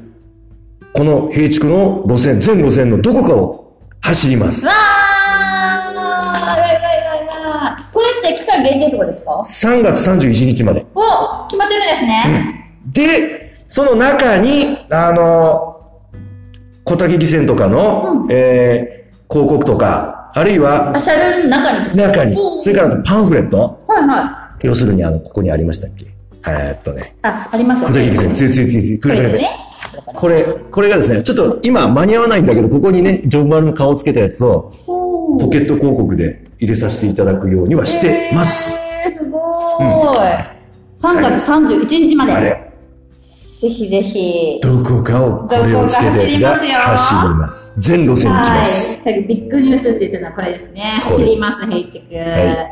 [0.93, 4.66] この平地区の路線、全路線のどこかを走ります。
[4.66, 5.01] わー
[8.24, 10.86] れって期間限定とかですか？3月31日まで。
[10.95, 12.66] お決まってるんですね。
[12.93, 15.68] で、その中に、あの、
[16.84, 21.95] 小竹義線とかの、うんえー広告とか、あるいはあ、車両の中に。
[21.97, 24.68] 中にお、それからパンフレット、はいはい。
[24.68, 26.06] 要するにあの、ここにありましたっけ？
[26.47, 28.36] えーっとね、あ、ありますよ小竹義線、ね。
[28.36, 29.58] ついついついつい、これね。
[30.14, 38.78] これ、これがですね、ちょっと今間に合わないんだけど、ここにね、ジョンマルの顔をつけたやつを、ポポケット広告で入れさせていただくようにはしてます。
[39.03, 40.47] えー、すごーい。
[41.01, 42.72] 3月31日まで。
[43.59, 44.59] ぜひぜひ。
[44.62, 47.74] どこかをこれをつけたやつが走走ります。
[47.80, 48.59] 全路線行きはい。
[48.59, 48.93] ます。
[48.93, 50.82] さっきビッグニュースって言ってたのはこれですね。
[51.01, 52.16] 走ります、ヘイチク。
[52.16, 52.70] は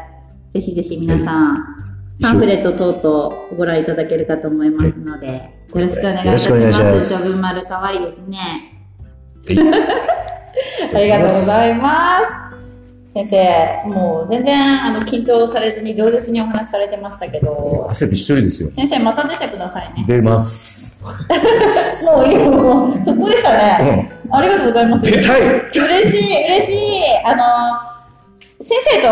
[0.54, 1.58] ぜひぜひ皆さん、
[2.22, 6.86] パンフレット等々ご覧いただけるかと思いますので、よろしくお願いいたしよろしくお願いしま。
[6.92, 8.38] ますすジョブ丸かわいいですね。
[9.48, 9.60] はい
[10.94, 11.90] ありがとうございま
[12.46, 12.49] す。
[13.14, 18.72] 先生、もう全然あの緊張されずに上手にお話しされてましたけど、汗びっしょりですよ。
[18.76, 20.06] 先生また出てくださいね。
[20.08, 20.96] 出ます。
[21.04, 24.12] もういいよ、もう、そこでしたね。
[24.32, 25.12] ありがとうございます。
[25.12, 27.02] 出たい嬉しい、嬉しい。
[27.26, 28.00] あの、
[28.64, 29.08] 先生と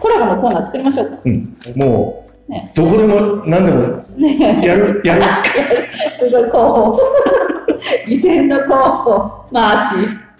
[0.00, 1.18] コラボのコーナー作りましょうか。
[1.24, 1.56] うん。
[1.76, 5.24] もねう、どこでも何でもねやる、やる。
[6.08, 7.00] すごい候補。
[8.08, 9.48] 偽善の候補。
[9.52, 9.94] まあ、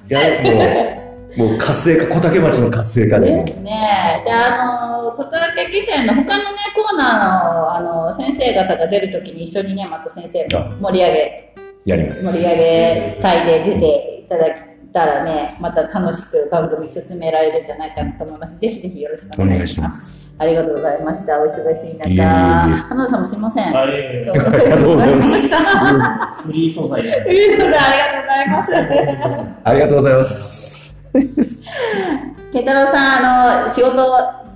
[0.09, 0.55] やる。
[0.55, 0.61] も
[1.05, 3.31] う、もう活性化、小竹町の活性化で。
[3.33, 4.22] ですね。
[4.24, 11.55] で、あの、小竹汽船の他のね、コーナーの、あの、先生方が出るときに一緒にね、また先生と盛り上げ、
[11.85, 12.24] やります。
[12.24, 18.59] 盛り上げ会で出ていただけたらね、また楽しく番組進められるんじゃないかなと思います。
[18.59, 20.14] ぜひぜひよろしくお願いします。
[20.41, 21.41] ありがとうございました。
[21.43, 22.09] お忙しい中。
[22.09, 23.76] いえいえ花田さんもすいません。
[23.76, 24.35] ありが
[24.79, 26.47] とうございます。
[26.47, 27.24] フリー素材で。
[27.26, 29.45] 嬉しいですありがとうございます。
[29.64, 30.68] ありがとうございます。
[32.53, 33.95] ケンタロウさん、あの、仕事、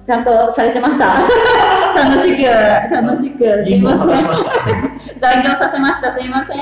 [0.07, 1.15] ちゃんとされてました？
[1.95, 2.43] 楽しく、
[2.91, 4.09] 楽しく、すいません。
[5.21, 6.13] 残業させました。
[6.13, 6.57] すいません。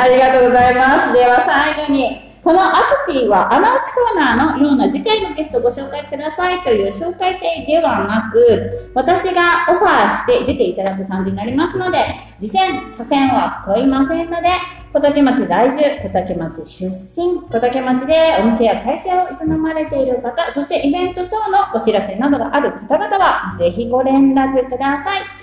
[0.00, 1.12] ありがとうございます。
[1.12, 11.98] では最後に、このアクティはアナウンスコーナーのような次回のゲストをご紹介くださいという紹介制ではなく、私がオファーして出ていただく感じになりますので、
[12.40, 14.48] 次戦、他戦は問いませんので、
[14.92, 25.37] 小竹町在住、小竹町出身、小竹町でお店や会社を営まれている方、そしてイベント等のお知らせなどがある方々は、ぜひご連絡ください。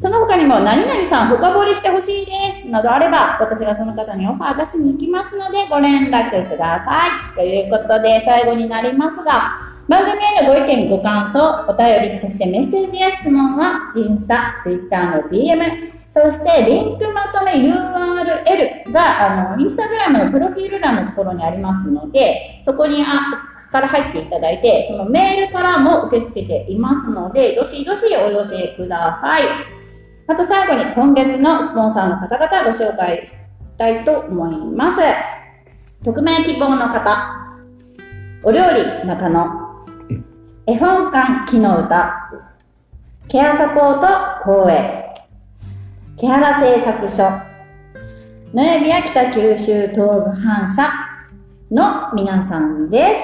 [0.00, 2.32] その他にも、何々さん深掘りしてほしいで
[2.62, 2.70] す。
[2.70, 7.36] などあれば、私がその方にオファー出しに行きますので、ご連絡ください。
[7.36, 15.60] ということで、最後になりますが、番組へのご意見、ご感想、お便り、そしてメッセージや質問は、インスタ、ツイッターの DM、
[16.10, 29.79] そして、リンクまとめ URL が、あの、インスタグラムのプロフィール欄のところにありますので、そこに、あ、から入っていただいて、そのメールからも受け付けていますので、どしどしお寄せください。
[30.30, 33.32] また最後に今月のスポンサーの方々ご紹介し
[33.76, 35.02] たいと思います。
[36.04, 37.60] 匿名希望の方、
[38.44, 39.44] お料理中野、
[40.68, 42.30] 絵本館木の歌、
[43.26, 45.26] ケアサポート公営、
[46.16, 47.28] 木原製作所、
[48.54, 51.10] 野エビア北九州東部反社。
[51.72, 53.14] の皆さんで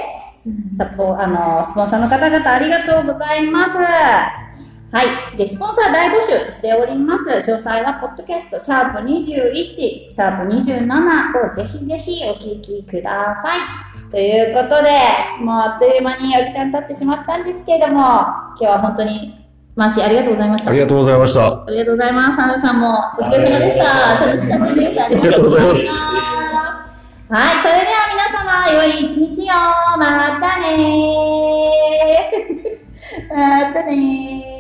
[0.45, 0.77] す。
[0.77, 4.46] サポあの、スポンサーの方々ありがとうございます。
[4.93, 5.37] はい。
[5.37, 7.29] で、スポンサー大募集しております。
[7.29, 13.87] 詳細は、ポッドキャスト、シャープ21、シャープ27をぜひぜひお聞きください。
[14.11, 15.01] ということで、
[15.41, 19.35] もうあっという間にお時間経ってしまったんですけれども、今日は本当に、
[19.75, 20.71] マーシーありがとうございました。
[20.71, 21.47] ありがとうございました。
[21.47, 22.37] ありがとうございます。
[22.37, 24.25] サンダさんもお疲れ様でした。
[24.25, 25.03] 楽しかったです。
[25.03, 26.15] ありがとうございます。
[27.29, 29.99] はい、それでは皆様、良い一日を。
[29.99, 33.37] またねー。
[33.37, 34.56] またねー。